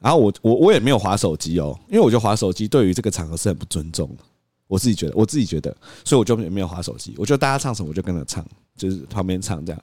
[0.00, 4.24] 然后我我我也没有划手机哦，因为我觉得划手机对于这个场合是很不尊重的。
[4.66, 7.12] 我自己觉得，我自己觉得，所以我就也没有划手机。
[7.18, 8.44] 我觉得大家唱什么我就跟着唱，
[8.76, 9.82] 就是旁边唱这样。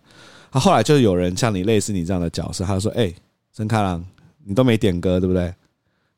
[0.49, 3.13] 他后来就有人像你类似你这样的角色，他就说：“哎，
[3.51, 4.03] 曾开朗，
[4.45, 5.53] 你都没点歌对不对？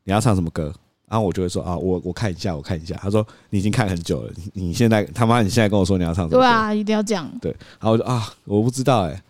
[0.04, 0.72] 你要唱什么歌？
[1.08, 2.94] 然后我就会说啊，我我看一下，我看一下。
[3.02, 6.40] 他说你已经看很久了，你你现在他妈你现在跟我说你要唱什么？
[6.40, 7.28] 对啊，一定要这样。
[7.40, 9.22] 对，然后我就啊，我不知道哎、欸，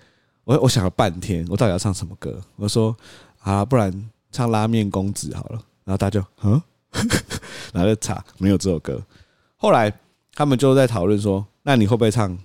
[0.45, 2.39] 我我想了半天，我到底要唱什么歌？
[2.57, 2.95] 我说
[3.41, 3.91] 啊，不然
[4.31, 5.63] 唱拉面公子好了。
[5.85, 6.61] 然后大家就嗯，
[7.73, 9.03] 然后就查没有这首歌。
[9.57, 9.93] 后来
[10.35, 12.39] 他们就在讨论说，那你会不会唱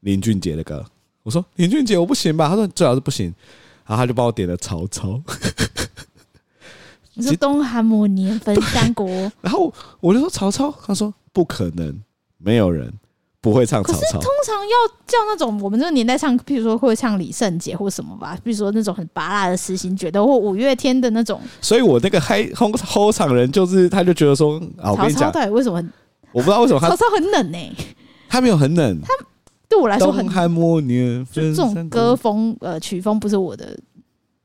[0.00, 0.84] 林俊杰的歌？
[1.22, 2.48] 我说林俊杰我不行吧？
[2.48, 3.34] 他说最好是不行。
[3.86, 5.22] 然后他就帮我点了曹操。
[7.14, 9.08] 你说东汉末年分三国，
[9.40, 12.02] 然后我就说曹操，他说不可能，
[12.36, 12.92] 没有人
[13.46, 13.80] 不会唱。
[13.80, 14.74] 可是通常要
[15.06, 21.40] 叫那种我们这个年代唱，譬如说会唱李圣杰或什么吧，比如说那种很拔辣的实心觉得或五月天的那种。
[21.60, 25.80] 所以我那个嗨后后场人就是，他就觉得说，啊，我跟你讲，为什么？
[26.32, 27.72] 我不知道为什么他曹操很冷呢、欸？
[28.28, 29.08] 他没有很冷，他
[29.68, 33.78] 对我来说很东汉末年，这种歌风呃曲风不是我的，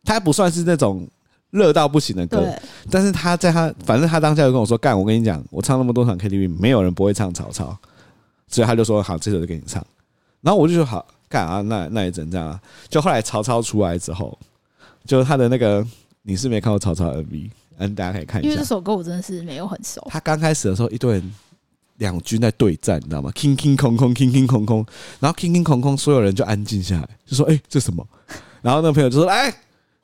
[0.05, 1.07] 他不算是那种。
[1.51, 2.47] 热到不行的歌，
[2.89, 7.77] 但是他在他反正他当下就跟我说：“干，我跟你讲，我唱那么多场 KTV，没有人不会唱曹操。”
[8.51, 9.83] 所以他就说好，这首就给你唱。
[10.41, 12.59] 然后我就说好，干啊，那那也阵这样啊？
[12.89, 14.37] 就后来曹操出来之后，
[15.05, 15.85] 就他的那个
[16.23, 18.49] 你是没看过曹操 MV，嗯，大家可以看一下。
[18.49, 20.05] 因为这首歌我真的是没有很熟。
[20.09, 21.33] 他刚开始的时候，一堆人
[21.97, 24.85] 两军在对战，你知道吗？king king 空空 king king 空空，
[25.19, 28.05] 然后 king king 空空，所有人就安静下来，就说哎、这什么？
[28.61, 29.53] 然后那个朋友就说哎，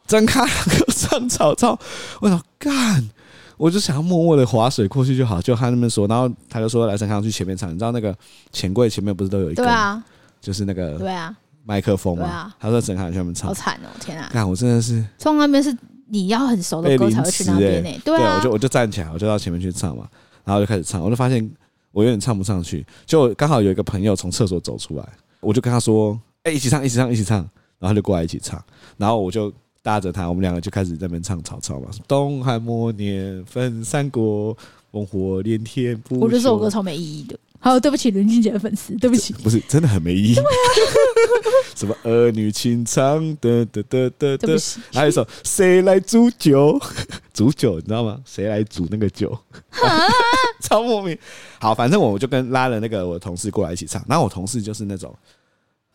[0.06, 1.78] 张开歌唱曹操，
[2.22, 3.10] 我说干。
[3.58, 5.42] 我就想要默默的划水过去就好。
[5.42, 7.70] 就他那边说，然后他就说来陈康去前面唱。
[7.70, 8.16] 你知道那个
[8.52, 9.64] 钱柜前面不是都有一个？
[9.64, 10.04] 对啊，
[10.40, 12.54] 就是那个对啊麦克风嘛。
[12.60, 13.90] 他说陈康去那边唱，好惨哦！
[14.00, 15.76] 天啊，看我真的是从那边是
[16.08, 17.90] 你要很熟的歌才会去那边呢。
[18.06, 20.08] 对啊，我就我就站起来，我就到前面去唱嘛，
[20.46, 21.50] 然后就开始唱，我就发现
[21.92, 22.86] 我有点唱不上去。
[23.06, 27.38] 就刚好有一个朋友从厕所走出来，我就跟他说：“哎，一起唱，一起唱，一起唱。”
[27.80, 28.64] 然后他就过来一起唱，
[28.98, 29.52] 然后我就。
[29.88, 31.90] 搭着他，我们两个就开始在那边唱曹操嘛。
[32.10, 34.54] 东汉末年分三国，
[34.92, 36.20] 烽火连天不。
[36.20, 37.40] 我觉得这首歌超没意义的。
[37.58, 39.32] 好，对不起，林俊杰的粉丝，对不起。
[39.36, 40.36] 不是真的很没意义。
[41.74, 44.58] 什么儿女情长的的的的的。
[44.92, 46.78] 还有一首谁来煮酒？
[47.34, 48.20] 煮酒你知道吗？
[48.26, 49.40] 谁来煮那个酒？
[50.60, 51.18] 超莫名。
[51.62, 54.04] 好，反正我就跟拉了那个我同事过来一起唱。
[54.06, 55.16] 然后我同事就是那种。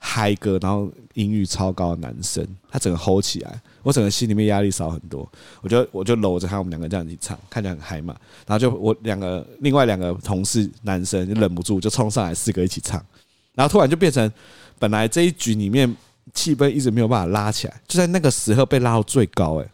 [0.05, 5.29] 嗨歌，然后音域超高的男生，他整个吼起来，我整个心里面压力少很多。
[5.61, 8.17] 我就我就搂着他，我们两个这样一起唱，看起来很嗨嘛。
[8.47, 13.05] 然后就我两个另外两个同事男生就忍不住就冲上来，四个一起唱。
[13.55, 14.31] 然后突然就变成
[14.79, 15.95] 本来这一局里面
[16.33, 19.69] 气氛一直没有办法拉起来，就在那个时候被拉到最高，哎，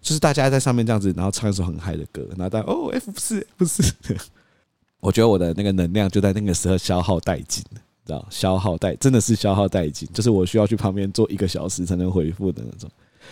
[0.00, 3.94] 就是大家在上面这样子，然后唱一首很嗨的歌，然后大家哦 F 四 F 四，
[5.00, 7.80] 我觉得我的那个能量就在那个时候消耗殆尽了。
[8.06, 12.90] 知道消耗殆真的是消耗殆尽，就是我需要去旁边坐一个小时才能回复的那种。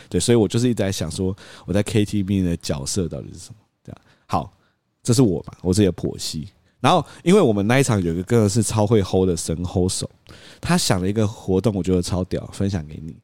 [0.09, 3.57] 对，所以我就是一直在想说，我在 KTV 的角色到底是什么？
[3.85, 4.53] 这样好，
[5.03, 6.49] 这是我吧，我这个剖析。
[6.81, 10.09] 然后，因为我们那一场有一个真的是超会 hold 的神 hold 手，
[10.61, 13.17] 他想了一个活动，我觉得超屌，分享给你。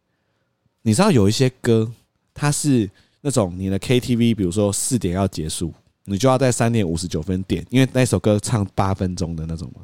[0.82, 1.88] 你知道有一些歌，
[2.34, 5.72] 它是那种你的 KTV，比如说四点要结束，
[6.04, 9.82] 你就要在三点五十九分点，因为那首歌唱八分钟的那种吗？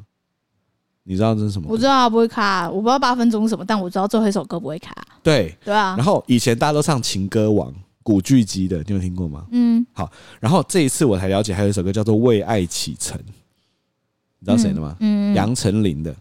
[1.03, 1.67] 你知道这是什么？
[1.71, 2.69] 我知道，不会卡。
[2.69, 4.93] 我不知道八分钟是什么，但我知道最后一首歌不会卡。
[5.23, 5.95] 对对啊。
[5.97, 7.71] 然后以前大家都唱《情歌王》
[8.03, 9.45] 古巨基的，你有听过吗？
[9.51, 9.85] 嗯。
[9.93, 13.17] 好，然后这一次我才了解，还有一首歌叫做《为爱启程》，
[14.39, 14.95] 你知道谁的吗？
[14.99, 15.33] 嗯。
[15.35, 16.15] 杨丞琳的。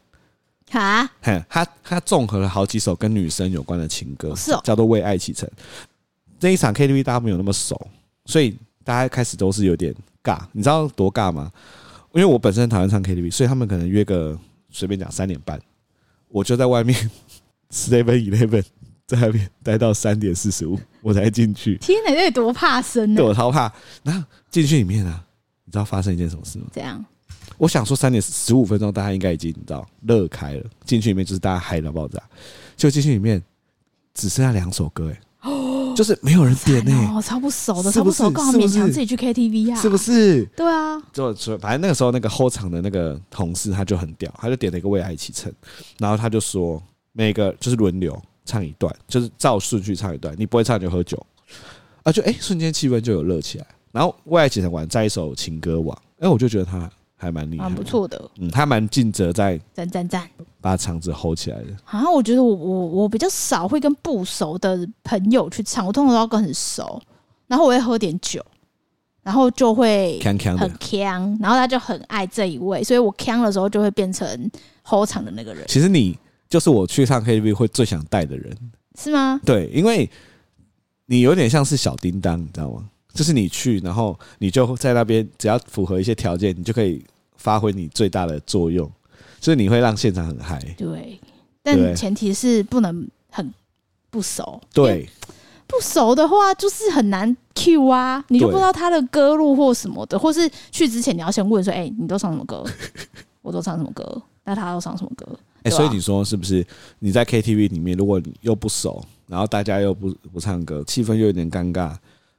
[0.72, 1.04] 啊。
[1.20, 5.48] 嘿，他他综合了好几首跟女生有关的情歌，是哦，叫做《为爱启程》。
[6.38, 7.80] 这一场 KTV 大家没有那么熟，
[8.26, 10.40] 所以大家开始都是有点尬。
[10.52, 11.50] 你知道多尬吗？
[12.12, 14.38] 因为我本身很讨厌唱 KTV，所以他们可能约个。
[14.72, 15.60] 随便讲，三点半，
[16.28, 17.10] 我就在外面
[17.74, 18.62] seven eleven
[19.16, 21.76] 在那边待到三点四十五， 我才进去。
[21.78, 23.16] 天哪，这得多怕生呢！
[23.16, 23.72] 对，我超怕。
[24.02, 25.24] 然后进去里面啊，
[25.64, 26.66] 你知道发生一件什么事吗？
[26.72, 27.04] 这样？
[27.58, 30.64] 我想说三点十五分钟，大家应该已经你知道乐开了。
[30.84, 32.22] 进去里面就是大家嗨到爆炸，
[32.76, 33.42] 就进去里面
[34.14, 35.20] 只剩下两首歌，哎。
[35.96, 40.44] 就是没有人点呢、欸，哦，超不熟的，超不熟，刚好勉强自己去 KTV 啊，是不是？
[40.56, 45.52] 对啊，就说反正那个时候那个后场的那个同事他就很屌，他就点了一个为爱启程，
[45.98, 46.80] 然后他就说
[47.12, 51.24] 每个就是轮流唱一段，就是照顺序唱一段，你不会唱就喝酒，
[52.02, 56.90] 啊，就哎、欸、瞬间气氛就有热起来，然后为爱启程完再一首情歌王，哎，我就觉得他。
[57.22, 58.30] 还蛮厉害，蛮不错的。
[58.38, 60.26] 嗯，他蛮尽责在赞赞赞，
[60.58, 61.66] 把场子 hold 起来的。
[61.84, 66.98] 好像我觉得我我我比较少会跟不熟的朋友去唱，我通常都要跟很熟，
[67.46, 68.42] 然后我会喝点酒，
[69.22, 70.38] 然后就会很
[70.78, 74.50] 锵，然后他就很爱这一位，所以我锵的时候就会变成
[74.82, 75.62] hold 场的那个人。
[75.68, 76.18] 其实你
[76.50, 78.54] 就是我去唱 KTV 会最想带的人，
[78.98, 79.40] 是吗？
[79.46, 80.10] 对，因为
[81.06, 82.84] 你有点像是小叮当，你知道吗？
[83.14, 87.04] 就是你去，然后你就在那边，只要符合一些条件，你就可以
[87.36, 88.90] 发挥你最大的作用，
[89.40, 90.60] 所以你会让现场很嗨。
[90.76, 91.20] 对，
[91.62, 93.52] 但前提是不能很
[94.10, 94.60] 不熟。
[94.72, 95.08] 对，
[95.66, 102.64] 不熟的话就是很难 Q 啊，你就不知道他的歌路或什么的，或是去之前你要先问说，哎、欸，你都唱什么歌？
[103.42, 104.22] 我都唱什么歌？
[104.44, 105.26] 那他都唱什么歌？
[105.62, 106.66] 哎、欸，所以你说是不是？
[106.98, 111.94] 你在 KTV 里面，如果你又不熟，然后大家又不不唱歌，气氛又有点尴尬。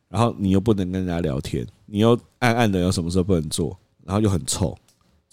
[0.10, 3.78] 然后你又不能跟人家聊天，你又暗暗的，有什么时候不能做？
[4.04, 4.78] 然后又很臭，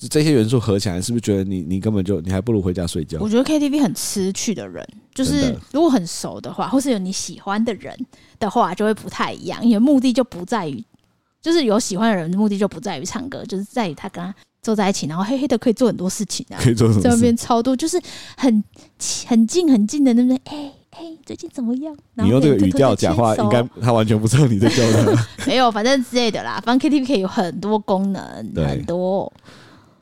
[0.09, 3.19] 这些元素合起来，是不是觉得你你根本就你还不如回家睡觉？
[3.21, 7.93] 我觉得 KTV 很吃去的人，就是如果很熟的话，或是有你喜欢的人
[8.39, 9.65] 的话，就会不太一样。
[9.65, 10.85] 因为目的就不在于，
[11.43, 17.01] 就是有喜欢的人，目的就不在于唱歌，就是在于他跟他坐在一起，然后黑黑的可以做很多事情啊，可以做什么？
[17.03, 18.01] 在那边超多，就是
[18.37, 18.65] 很
[19.27, 20.73] 很近很近的那边，哎。
[20.91, 21.95] 哎、欸，最近怎么样？
[22.15, 25.27] 你用这个语调讲话，应该他完全不知道你在叫他。
[25.47, 26.61] 没有，反正之类的啦。
[26.65, 28.25] 反正 KTV 可以有很多功能，
[28.57, 29.31] 很多。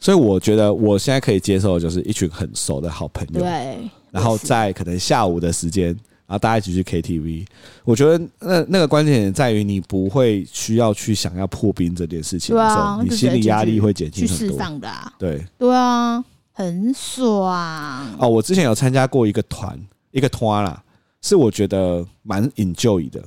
[0.00, 3.78] 所以我觉得我现在可以接受的就是一群很熟的好朋友，对。
[4.10, 5.94] 然后在可能下午的时间，
[6.26, 7.46] 然后大家一起去 KTV。
[7.84, 14.46] 我觉得那那个关键点在于你不会需要去想要破冰这件事情的时候，啊、你心理压力会减轻很多。
[14.46, 18.16] 去释放的、啊，对对啊，很爽。
[18.18, 19.78] 哦，我之前有参加过一个团，
[20.10, 20.82] 一个团啦。
[21.22, 23.20] 是我觉得蛮 enjoy 的，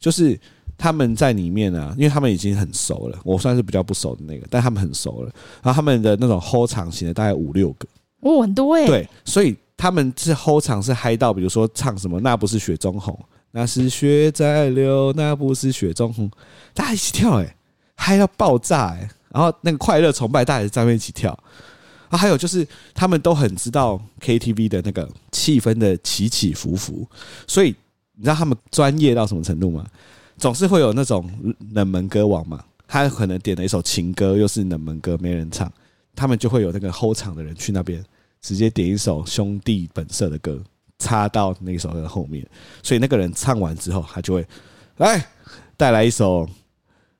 [0.00, 0.38] 就是
[0.78, 5.30] 他们在里面啊，因为他们已经很熟了，我算是比较不熟的那个，但他们很熟了。
[5.62, 7.86] 然后他们的那种 hold 场型的大概五六个，
[8.20, 8.86] 哦，很多哎。
[8.86, 13.18] 对，所以他们是 hold 场是嗨到，比如说唱什么，那不是雪中红，
[13.50, 16.30] 那是血在流，那不是雪中红，
[16.72, 17.56] 大家一起跳哎，
[17.96, 21.36] 嗨到爆炸哎，然后那个快乐崇拜，大家在那边一起跳。
[22.10, 22.64] 啊，还有就是，
[22.94, 27.04] 他们都很知道 KTV 的那个气氛的起起伏伏，
[27.48, 27.74] 所以
[28.14, 29.84] 你知道他们专业到什么程度吗？
[30.38, 31.28] 总是会有那种
[31.72, 35.68] 冷门歌王嘛，他可能点了一首情歌，又是冷门歌，没人唱，
[36.14, 38.00] 他们就会有那个后场的人去那边
[38.42, 40.60] 直接点一首兄弟本色的歌，
[40.98, 42.46] 插到那首歌后面，
[42.82, 44.46] 所以那个人唱完之后，他就会
[44.98, 45.24] 来
[45.78, 46.46] 带来一首。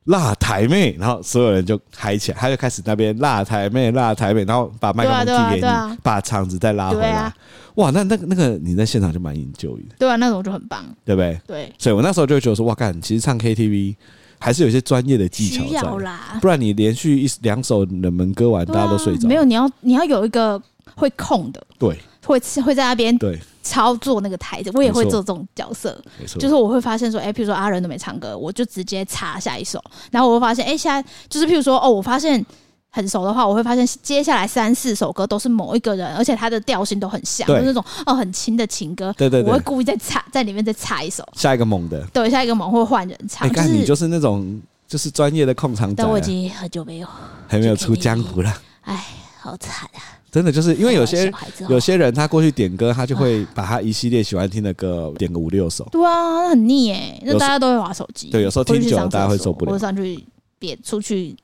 [0.07, 7.11] 辣台妹，然后所有人就嗨起来，他就开始那边辣台妹，辣台妹，然后把麦克风递给你，啊啊啊、把场子再拉回来。
[7.11, 7.33] 啊、
[7.77, 9.95] 哇，那那个那个你在现场就蛮 enjoy 的。
[10.01, 11.41] 对啊，那种就很棒，对不对？
[11.47, 13.95] 对，所以我那时候就觉得说，哇，干，其实唱 KTV
[14.41, 19.29] 还是有一些专业的技巧在啦，不然你连续一两首冷门歌完，啊、大家都睡着。
[19.29, 20.61] 没有，你要你要有一个
[20.97, 23.39] 会控的，对，会会在那边对。
[23.65, 25.97] 操作那个台子，我也会做这种角色，
[26.37, 32.45] 就是我会发现说，哎、欸，譬如说阿仁都没唱歌，我就直接插下一首，然后我会发现，哎、欸，现在就是譬如说，哦，我发现
[32.91, 47.07] 很熟的话，我会发现接下来三四首歌都是某一个人，而且他的调性都很像，就是那种哦很轻的情歌，对对对，我会故意再插在里面再插一首，下一个猛的，对，下一个猛会换人唱，你看你就是那种就是专业的控场者，但我已经很久没有，
[47.47, 48.53] 还没有出江湖了，
[48.83, 49.07] 哎，
[49.39, 50.19] 好惨啊。
[50.33, 51.31] 真的就是因为有些
[51.69, 55.87] 有些人他过去点歌，他就会把他一系列喜欢听的歌点个五六首。
[55.93, 58.31] 对啊，很腻哎，那大家都会玩手机。
[58.31, 59.71] 对，有时候听久了大家会受不了。
[59.71, 60.25] 或者上去
[60.59, 61.37] 别出去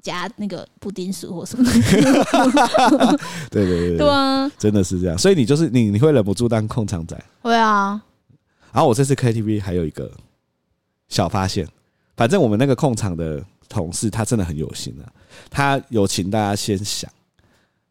[0.00, 1.68] 夹那个布丁薯或什么。
[3.50, 3.98] 对对对对。
[3.98, 5.18] 对啊，真的是这样。
[5.18, 7.20] 所以你就是你，你会忍不住当控场仔。
[7.42, 8.00] 会啊。
[8.72, 10.08] 然后我这次 KTV 还有一个
[11.08, 11.66] 小发现，
[12.16, 15.10] 反正我们那个控场的同事他真的很有心啊，
[15.50, 17.10] 他有请大家先想。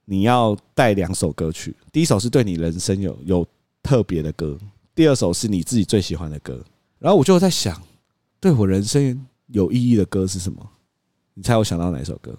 [0.09, 3.45] 你要带两首歌曲，第一首是对你人生有有
[3.83, 4.57] 特别的歌，
[4.95, 6.63] 第二首是你自己最喜欢的歌。
[6.97, 7.79] 然后我就在想，
[8.39, 10.65] 对我人生有意义的歌是什么？
[11.33, 12.33] 你猜我想到哪一首歌？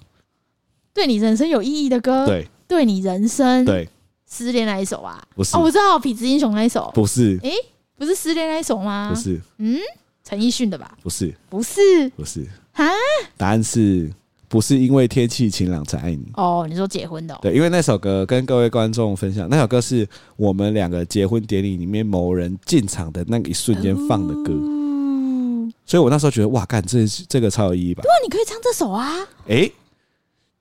[0.94, 2.24] 对你人生有意义的歌？
[2.24, 3.86] 对，对你人生对
[4.26, 5.22] 失恋那一首啊？
[5.36, 7.38] 不是哦，我知道痞子英雄那一首，不是？
[7.42, 7.52] 诶，
[7.98, 9.12] 不是失恋那一首吗？
[9.14, 9.78] 不是，嗯，
[10.24, 10.96] 陈奕迅的吧？
[11.02, 12.88] 不是，不是，不是啊？
[13.36, 14.10] 答案是。
[14.48, 28.02] 不是因为天气晴朗才爱你哦，你说结婚的、哦、对，因为那首歌跟各位观众分享，那首歌是我们两个结婚典礼里面某人进场的那个一瞬间放的歌，哦、所以我那时候觉得哇，干这这个超有意义吧？
[28.02, 29.18] 对啊，你可以唱这首啊！
[29.48, 29.72] 哎、欸，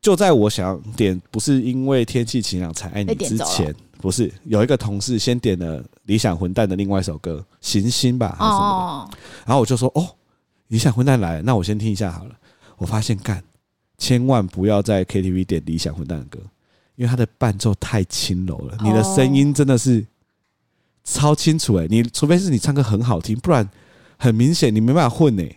[0.02, 8.75] 就在我想点不是因为天气晴朗才爱你之前，不是有一个同事先点了理想混蛋的另外一首歌《行星》吧，还是什么的？
[8.83, 9.10] 哦、
[9.46, 10.06] 然后我就说哦，
[10.67, 12.31] 理想混蛋来了，那我先听一下好了。
[12.77, 13.42] 我发现干。
[13.98, 16.39] 千万不要在 KTV 点理想混蛋的歌，
[16.95, 20.06] 因为它的伴奏太轻柔了，你的声音真的是
[21.04, 21.87] 超清楚哎！
[21.89, 23.67] 你除非是你唱歌很好听，不然
[24.17, 25.43] 很明显你没办法混哎。
[25.43, 25.52] 哦，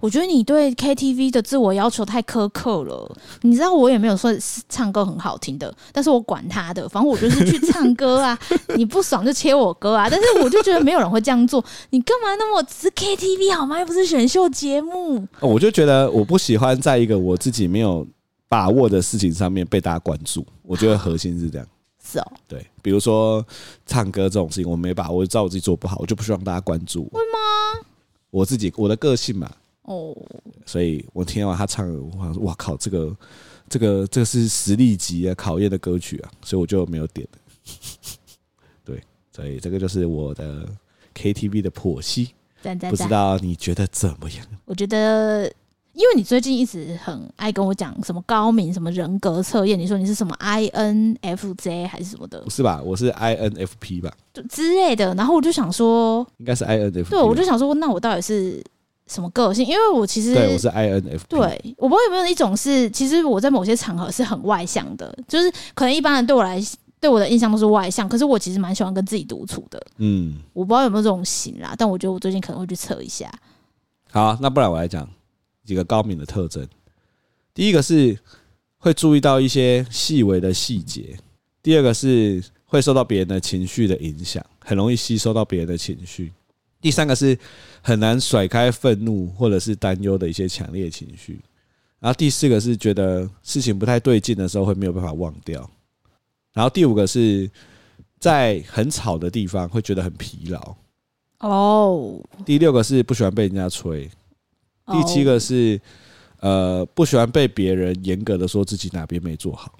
[0.00, 3.16] 我觉得你对 KTV 的自我要求太苛刻了。
[3.42, 4.32] 你知道我也没有说
[4.68, 8.38] 唱歌很好听的，但是我管他的，反正我就是去唱歌啊。
[8.76, 10.08] 你不爽就切我歌啊。
[10.10, 13.78] 但是我就觉得没有人会这样做，你干嘛那么只是 KTV 好吗？
[13.78, 15.26] 又不是选秀节目。
[15.40, 18.06] 我就觉得我不喜欢在一个我自己没有
[18.48, 20.46] 把握的事情上面被大家关注。
[20.62, 21.66] 我觉得核心是这样。
[22.10, 23.44] 是哦，对，比如说
[23.84, 27.18] 唱歌这种事情，我没把握，我知道我自己做不好，我就不希望大家关注我。
[27.18, 27.86] 会吗？
[28.30, 29.50] 我自己我的个性嘛。
[29.88, 30.14] 哦，
[30.66, 33.16] 所以我听完他唱，我想说，哇靠，这个
[33.68, 37.26] 这个这个是实力级啊，考验的歌曲啊，所以我就没有点。
[38.84, 39.02] 对，
[39.34, 40.68] 所以这个就是我的
[41.14, 42.30] KTV 的剖析。
[42.90, 44.46] 不知道你觉得怎么样？
[44.64, 45.52] 我觉得。
[45.94, 52.40] 因为你最近一直很爱跟我讲什么高敏什么人格测验，你说你是什么 INFJ 还是什么的？
[52.42, 52.80] 不是吧？
[52.80, 54.16] 我是 INFP 吧？
[54.32, 55.12] 就之类的。
[55.16, 57.10] 然后我就想说，应该是 INFP。
[57.10, 58.62] 对，我就想说，那我到底是
[59.08, 59.66] 什么个性？
[59.66, 61.20] 因为我其实对，我是 INFP。
[61.28, 66.60] 对，我不知道有没有一种是，其实我在某些场合是很外向的，就是可能一般人对我来
[67.00, 69.82] 对我的印象都是外向，可是我其实蛮喜欢跟自己独处的。
[69.96, 73.30] 嗯，我不知道有没有这种型啦，但我觉得我最近可能会去测一下。
[74.10, 75.08] 好啊，那不然我来讲。
[75.64, 76.66] 几个高敏的特征，
[77.52, 78.18] 第一个是
[78.78, 81.14] 会注意到一些细微的细节，
[81.62, 86.32] 第二个是会受到别人的情绪的影响，很容易吸收到别人的情绪，
[86.80, 87.36] 第三个是
[87.82, 91.40] 很难甩开愤怒或者是担忧的一些强烈情绪，
[91.98, 95.68] 然后第四个是觉得事情不太对劲的时候会没有办法忘掉，
[96.52, 97.50] 然后第五个是
[98.18, 100.76] 在很吵的地方会觉得很疲劳，
[101.40, 104.08] 哦，第六个是不喜欢被人家催。
[104.90, 105.78] 第七个是，
[106.40, 109.78] 呃，不喜欢被别人严格的说自己哪边没做好，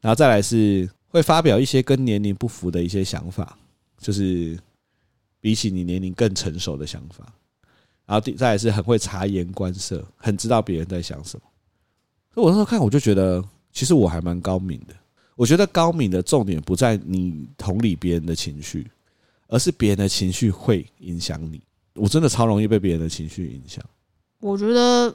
[0.00, 3.56] 然后再来是会发表一些跟年龄不符的一些想法，
[3.98, 4.58] 就是
[5.44, 7.22] 比起你年龄更成熟的想法，
[8.06, 11.42] 然后第再也是很会察言观色，很知道别人在想什么。
[12.32, 14.94] 所以我那时候看，我就觉得其实我还蛮高敏的。
[15.36, 18.90] 我觉得高敏的重点不在你同理别人的情绪，
[19.48, 21.60] 而是别人的情绪会影响你。
[21.92, 23.84] 我真的超容易被别人的情绪影响。
[24.40, 25.14] 我觉得，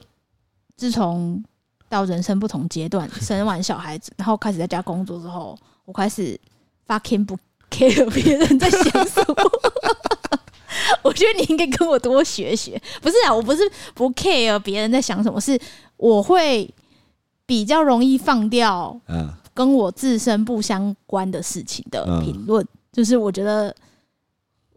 [0.77, 1.43] 自从
[1.89, 6.39] 到人生不同阶段，生完小孩子，然后开始在家工作之后，我开始
[6.88, 7.36] fucking 不
[7.71, 9.68] care 别人在想什么。
[11.03, 12.81] 我觉得你应该跟我多学学。
[13.01, 13.61] 不是啊，我不是
[13.93, 15.59] 不 care 别人在想什么，是
[15.97, 16.69] 我会
[17.45, 18.99] 比较容易放掉
[19.53, 22.65] 跟我自身不相关的事情的评论。
[22.91, 23.75] 就是我觉得。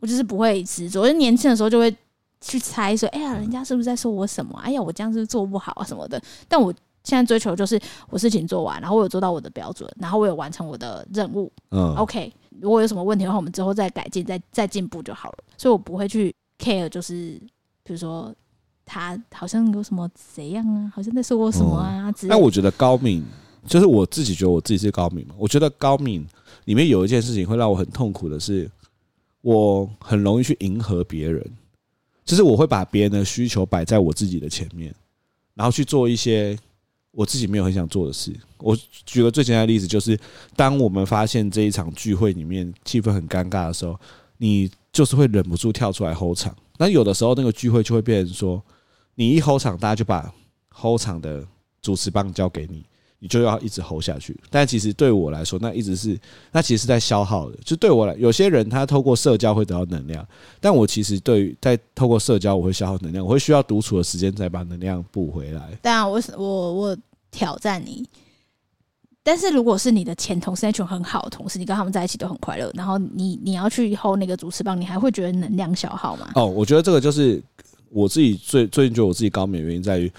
[0.01, 1.97] 我就是不会执着，就年轻的时候就会
[2.41, 4.59] 去猜说，哎呀，人家是不是在说我什么？
[4.61, 6.21] 哎呀，我这样是不是做不好啊什么的。
[6.49, 11.53] 但我现在追求就是我事情做完，然后我有做到我的标准，然后我有完成我的任务。
[11.71, 15.39] 嗯，OK，如果有什么问题的话，我们之后再改进，再再进步就好了。
[15.57, 17.41] 所以我不会去 care，就是
[17.83, 18.35] 比如说
[18.85, 22.37] 他好像有什么怎样啊，好像在说我什么啊之类的。
[22.37, 23.25] 那我觉得高敏，
[23.67, 25.35] 就是我自己觉得我自己是高敏嘛。
[25.39, 26.27] 我觉得高敏
[26.65, 28.71] 里面有一件事情会让我很痛苦的是。
[29.45, 31.45] 我很容易去迎合别人，
[32.25, 34.95] 就是我会把别人的需求摆在我自己的前面，
[35.55, 36.57] 然后去做一些
[37.13, 38.35] 我自己没有很想做的事。
[38.59, 40.19] 我举个最简单的例子，就是
[40.57, 43.99] 当我们发现这一场聚会里面气氛很尴尬的时候，
[44.39, 46.57] 你就是会忍不住跳出来吼场。
[46.79, 48.63] 那有的时候那个聚会就会变成说，
[49.15, 50.33] 你一吼场，大家就把
[50.69, 51.47] 吼场的
[51.81, 52.85] 主持棒交给你。
[53.23, 56.19] 你就要一直吼下去，但其实对我来说，那一直是
[56.51, 57.57] 那其实是在消耗的。
[57.65, 60.27] 就对我来，有些人他透过社交会得到能量，
[60.61, 65.71] 但我其实对于在透过社交我会消耗能量，我会需要独处的时间再把能量补回来。
[65.81, 66.97] 当然，我我我
[67.31, 68.05] 挑战你，
[69.23, 76.29] 但是如果是你的前同事那群很好的同事，你跟他们在一起都很快乐，然后你你要去 hold 那个主持棒，你还会觉得能量消耗吗？
[76.35, 77.41] 哦，我觉得这个就是
[77.89, 80.13] 我自己最最近觉得我自己高敏的原因在于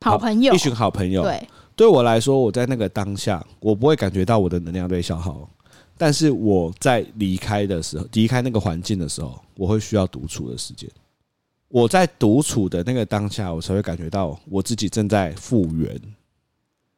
[0.00, 1.46] 好朋友，一群好朋友，对。
[1.80, 5.48] 对我来说，我在那个当下，我不会感觉到我的能量被消耗。
[5.96, 10.90] 但是我在离开的时候，离开那个环境的时候，我会需要独处的时间。
[11.68, 15.98] 我在独处的那个当下，我才会感觉到我自己正在复原。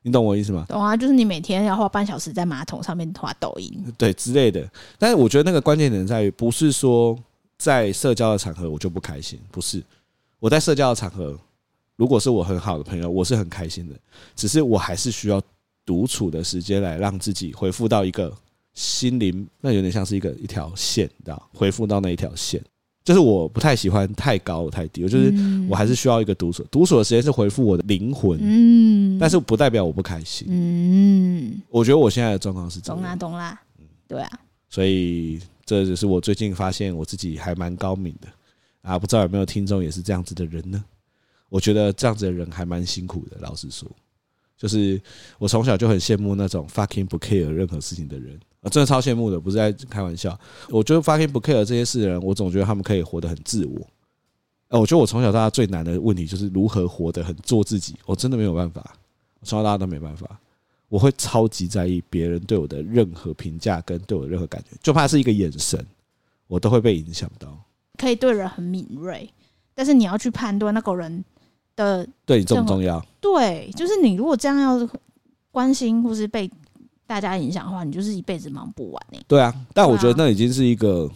[0.03, 0.67] 你懂我意思吗？
[0.69, 4.69] 懂啊，就是你每天要花半小时在马桶上面滑抖音，对之类的。
[4.99, 7.17] 但是我觉得那个关键点在于，不是说
[7.57, 9.81] 在社交的场合我就不开心，不是
[10.41, 11.39] 我在社交的场合。
[12.03, 13.95] 如果是我很好的朋友，我是很开心的。
[14.35, 15.41] 只是我还是需要
[15.87, 18.37] 独处的时间来让自己恢复到一个
[18.75, 21.49] 心灵，那有点像是一个一条线，知道？
[21.55, 22.61] 恢复到那一条线，
[23.05, 25.33] 就是我不太喜欢太高太低，我就是
[25.71, 26.65] 我还是需要一个独处。
[26.73, 31.63] 独处的时间是回复我的灵魂，嗯，但是不代表我不开心，嗯。
[31.69, 33.61] 我觉得我现在的状况是这样，懂啦，懂啦，
[34.09, 34.41] 对啊。
[34.69, 38.27] 所以这就是我最近发现我自己还蛮高明的
[38.83, 40.85] 啊，不知道有没有听众也是这样子的人呢？
[41.53, 43.37] 我觉得这样子的人还蛮辛苦的。
[43.41, 43.87] 老实说，
[44.57, 44.99] 就是
[45.39, 50.39] 我从小就很羡慕那种 fucking 不 care 任何事情的人，啊，真的超羡慕的，不是在开玩笑。
[50.71, 53.87] 我觉得 fucking 不 care 这些事的人，我总觉得他们可以活得很自我。
[54.69, 58.97] 哎，我觉得我从小到大最难的问题就是如何活得很做自己，我真的没有办法，
[59.43, 60.41] 从小到大都没办法。
[60.89, 65.85] 我会超级在意别人对我的任何评价跟对我的任何感觉，就怕是一个眼神，
[66.47, 67.63] 我都会被影响到。
[67.99, 69.29] 可以对人很敏锐，
[69.75, 71.25] 但是你要去判断那个人
[71.77, 73.05] 的对你重不重要？
[73.21, 74.89] 对，就是你如果这样要
[75.51, 76.51] 关心或是被
[77.07, 79.19] 大家影响的话，你就是一辈子忙不完呢。
[79.27, 81.11] 对啊，但我觉得那已经是一个。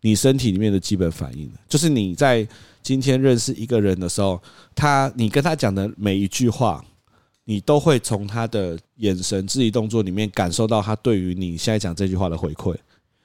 [0.00, 2.46] 你身体里面的基本反应了，就是你在
[2.84, 4.40] 今天认识一个人的时候，
[4.72, 6.82] 他你跟他讲的每一句话，
[7.42, 12.76] 你都会从他的眼神、肢体动作里面感受到他对于你现在讲这句话的回馈。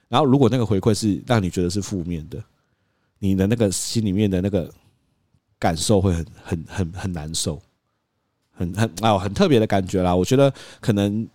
[0.09, 2.43] 然后，如果那个回馈是让你觉得是负面的，
[3.19, 4.67] 你的那个心里面的那个
[5.63, 7.57] 感受会很很很很难受，
[8.51, 10.13] 很很啊很特别的感觉啦。
[10.13, 11.25] 我觉得可能。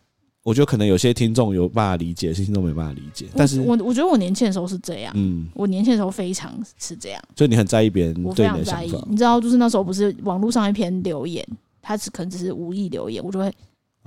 [0.45, 3.27] 我觉得可能有些听众有办法理解，有些听众没办法理解。
[3.37, 7.23] 但是我我觉得我年轻的时候是这样，嗯，我年轻的时候非常是这样。
[7.37, 11.47] 所以你很在意别人对你的想法，你知道，就是那时候不是网络上一篇留言，
[11.83, 13.53] 他只可能只是无意留言，我就会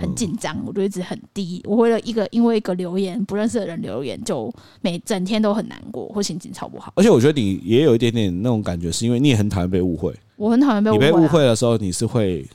[0.01, 1.61] 很紧张，我就一直很低。
[1.65, 6.91] 我为了一个因为一个留言不认识的人留言，就每整天都很难过，或心情超不好。
[6.95, 10.13] 而且我觉得你也有一点点那种感觉，是因为你也很讨厌被误会。
[10.35, 12.45] 我很讨厌被误会，你被误会的时候，你是会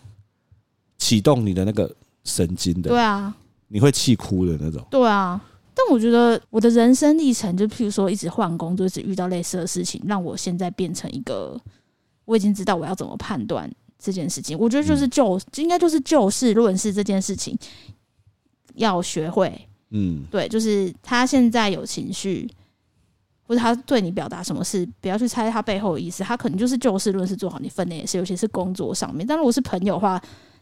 [0.98, 1.90] 启动你的那个
[2.24, 2.90] 神经的。
[2.90, 3.34] 对啊。
[3.68, 4.80] 你会气哭的那种。
[4.88, 5.40] 对啊，
[5.74, 11.60] 但我觉得我的人生历程，就譬如说一直换工作，一直遇到类似的事情，让我现在变成一个，
[12.26, 13.68] 我已经知道我要怎么判断
[13.98, 14.58] 这件事情。
[14.58, 17.56] 我觉得就是就应该就是就事论事这件事情，
[18.74, 19.68] 要学会。
[19.90, 22.50] 嗯，对，就是他现在有情绪，
[23.46, 29.24] 或者他对你表达什么事，不要去猜他背后的意思，他可能就是就事论事做好你分内的事，尤其是工作上面。
[29.26, 30.20] 但如果是朋友的话，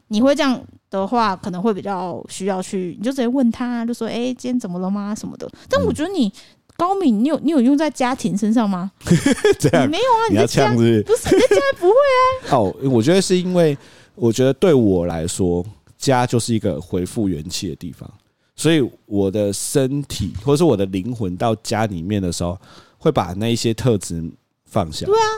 [0.08, 5.14] 你会这样的话，可能会比较需要去，你就直接问他，就说：“哎、欸，今天怎么了吗？
[5.14, 6.30] 什么的。”但我觉得你
[6.76, 8.90] 高敏，你有你有用在家庭身上吗？
[9.58, 10.22] 这样没有啊？
[10.30, 11.02] 你在家是不是？
[11.02, 12.26] 不是你在家不会啊？
[12.56, 13.76] 哦，我觉得是因为，
[14.14, 15.64] 我觉得对我来说，
[15.96, 18.08] 家就是一个回复元气的地方，
[18.56, 22.58] 所以我的身体或者是我的灵魂到家里面的时候，
[22.98, 24.22] 会把那一些特质
[24.64, 25.06] 放下。
[25.06, 25.28] 对啊，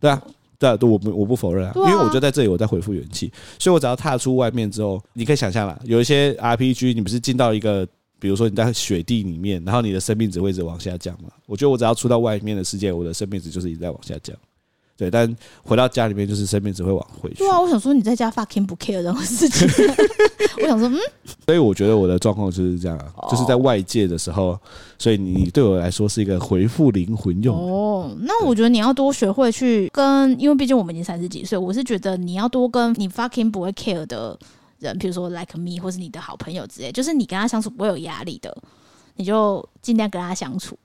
[0.00, 0.22] 对啊。
[0.56, 7.86] 对，对，我不我不否认啊，因为我就在这里，我在回复元气，所以我只要踏出外面之后，你可以想象啦，有一些 RPG，你不是进到一个，
[8.18, 11.28] 比如说你在雪地里面，然后你的生命值会一直往下降嘛？
[11.46, 14.34] 我觉得我只要出到外面的世界，我的生命值就是一直在往下降。
[14.96, 17.38] 对，但回到家里面就是生命只会往回去。
[17.38, 19.68] 对啊，我想说你在家 fucking 不 care 这种事情。
[20.62, 20.96] 我想说，嗯，
[21.44, 22.96] 所以我觉得我的状况就是这样，
[23.28, 24.56] 就是在外界的时候，
[24.96, 27.56] 所以你对我来说是一个回复灵魂用。
[27.56, 34.38] 哦，那我觉得你要多学会去跟，因为毕竟我们已经三十几岁，我是觉得你要多跟你 fucking 不会 care 的
[34.88, 38.56] 人，比如说 like me 或是你的好朋友之类，就是你跟他相处不会有压力的，
[39.16, 40.78] 你就尽量跟他相处。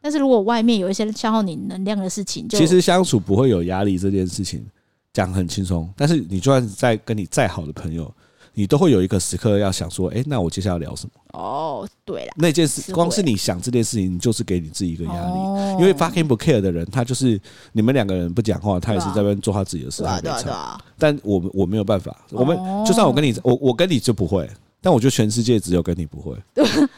[0.00, 4.64] 但是如果外面有一些消耗你能量的事情，就其实相处不会有压力这件事情
[5.12, 5.92] 讲很轻松。
[5.96, 8.12] 但是你就算在跟你再好的朋友，
[8.58, 11.38] 你都会有一个时刻要想说，哎，那我接下来要聊什么？
[11.38, 15.78] 哦，对了，那件事光是你想这件事情，你就是给你自己一个压力。
[15.78, 17.38] 因为 fucking 不 care 的人，他就是
[17.72, 20.02] 你们两个人不讲话，他也是在那边做他自己的事。
[20.02, 20.52] 对对对。
[20.98, 24.48] 但我我没有办法，我们就算我跟你，我我跟你就不会，
[24.80, 26.34] 但我觉得全世界只有跟你不会。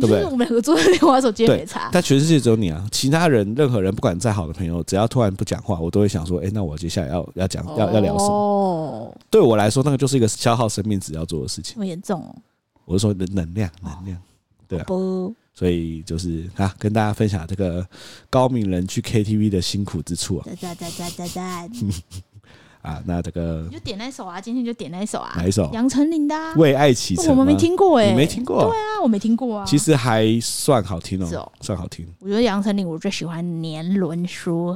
[0.00, 0.24] 对不对？
[0.24, 2.84] 我们合作的电话手机也没差，但全世界只有你啊！
[2.90, 8.34] 其他人，任何人，不管再好的朋友，只要突然不讲话，我都会想说：哎，那我接下来要要讲要要聊什么？
[8.34, 11.74] 哦，对我来说，那个就是一个消耗生命值要做的事情。
[11.74, 12.34] 这么严重哦！
[12.84, 14.20] 我是说能能量，能量，
[14.66, 14.86] 对啊。
[15.54, 17.86] 所以就是啊，跟大家分享这个
[18.28, 20.46] 高敏人去 KTV 的辛苦之处啊！
[20.60, 21.70] 赞赞赞赞赞！
[22.84, 25.70] 啊，那这个你就点那首啊，今天就点那首啊，哪一首？
[25.72, 28.62] 杨丞琳的《为爱启程》，我们没听过哎，你没听过？
[28.64, 29.64] 对啊，我没听过啊。
[29.64, 32.06] 其实还算好听哦，算好听。
[32.20, 34.74] 我觉得杨丞琳，我最喜欢《年轮说》。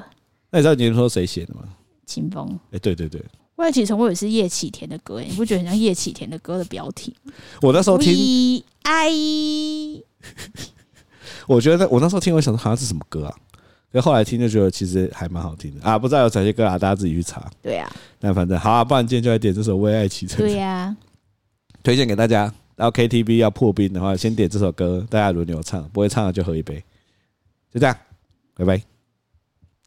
[0.51, 1.61] 那你知道《年轮说》谁写的吗？
[2.07, 2.59] 秦风。
[2.71, 3.21] 哎，对对对，
[3.57, 7.15] 《为爱启程》我以为是叶启田的歌，你不觉得很像叶启田的歌的标题？
[7.61, 9.11] 我那时候听爱，
[11.47, 13.35] 我觉得我那时候听，我想说好像是什么歌啊？
[13.93, 17.51] 可后来听就觉得其实还蛮好听的啊，不知道有哪些歌啊，大家自己去查。
[17.63, 20.37] 对呀、啊，那反正好啊，不然今天就来点这首《为爱启程》。
[20.41, 20.97] 对呀、啊，
[21.83, 22.53] 推荐给大家。
[22.77, 26.77] 然后 KTV 要破冰的话，先点这首歌，大家轮流唱，不会唱的就喝一杯。
[27.73, 27.97] 就这样，
[28.55, 28.98] 拜拜。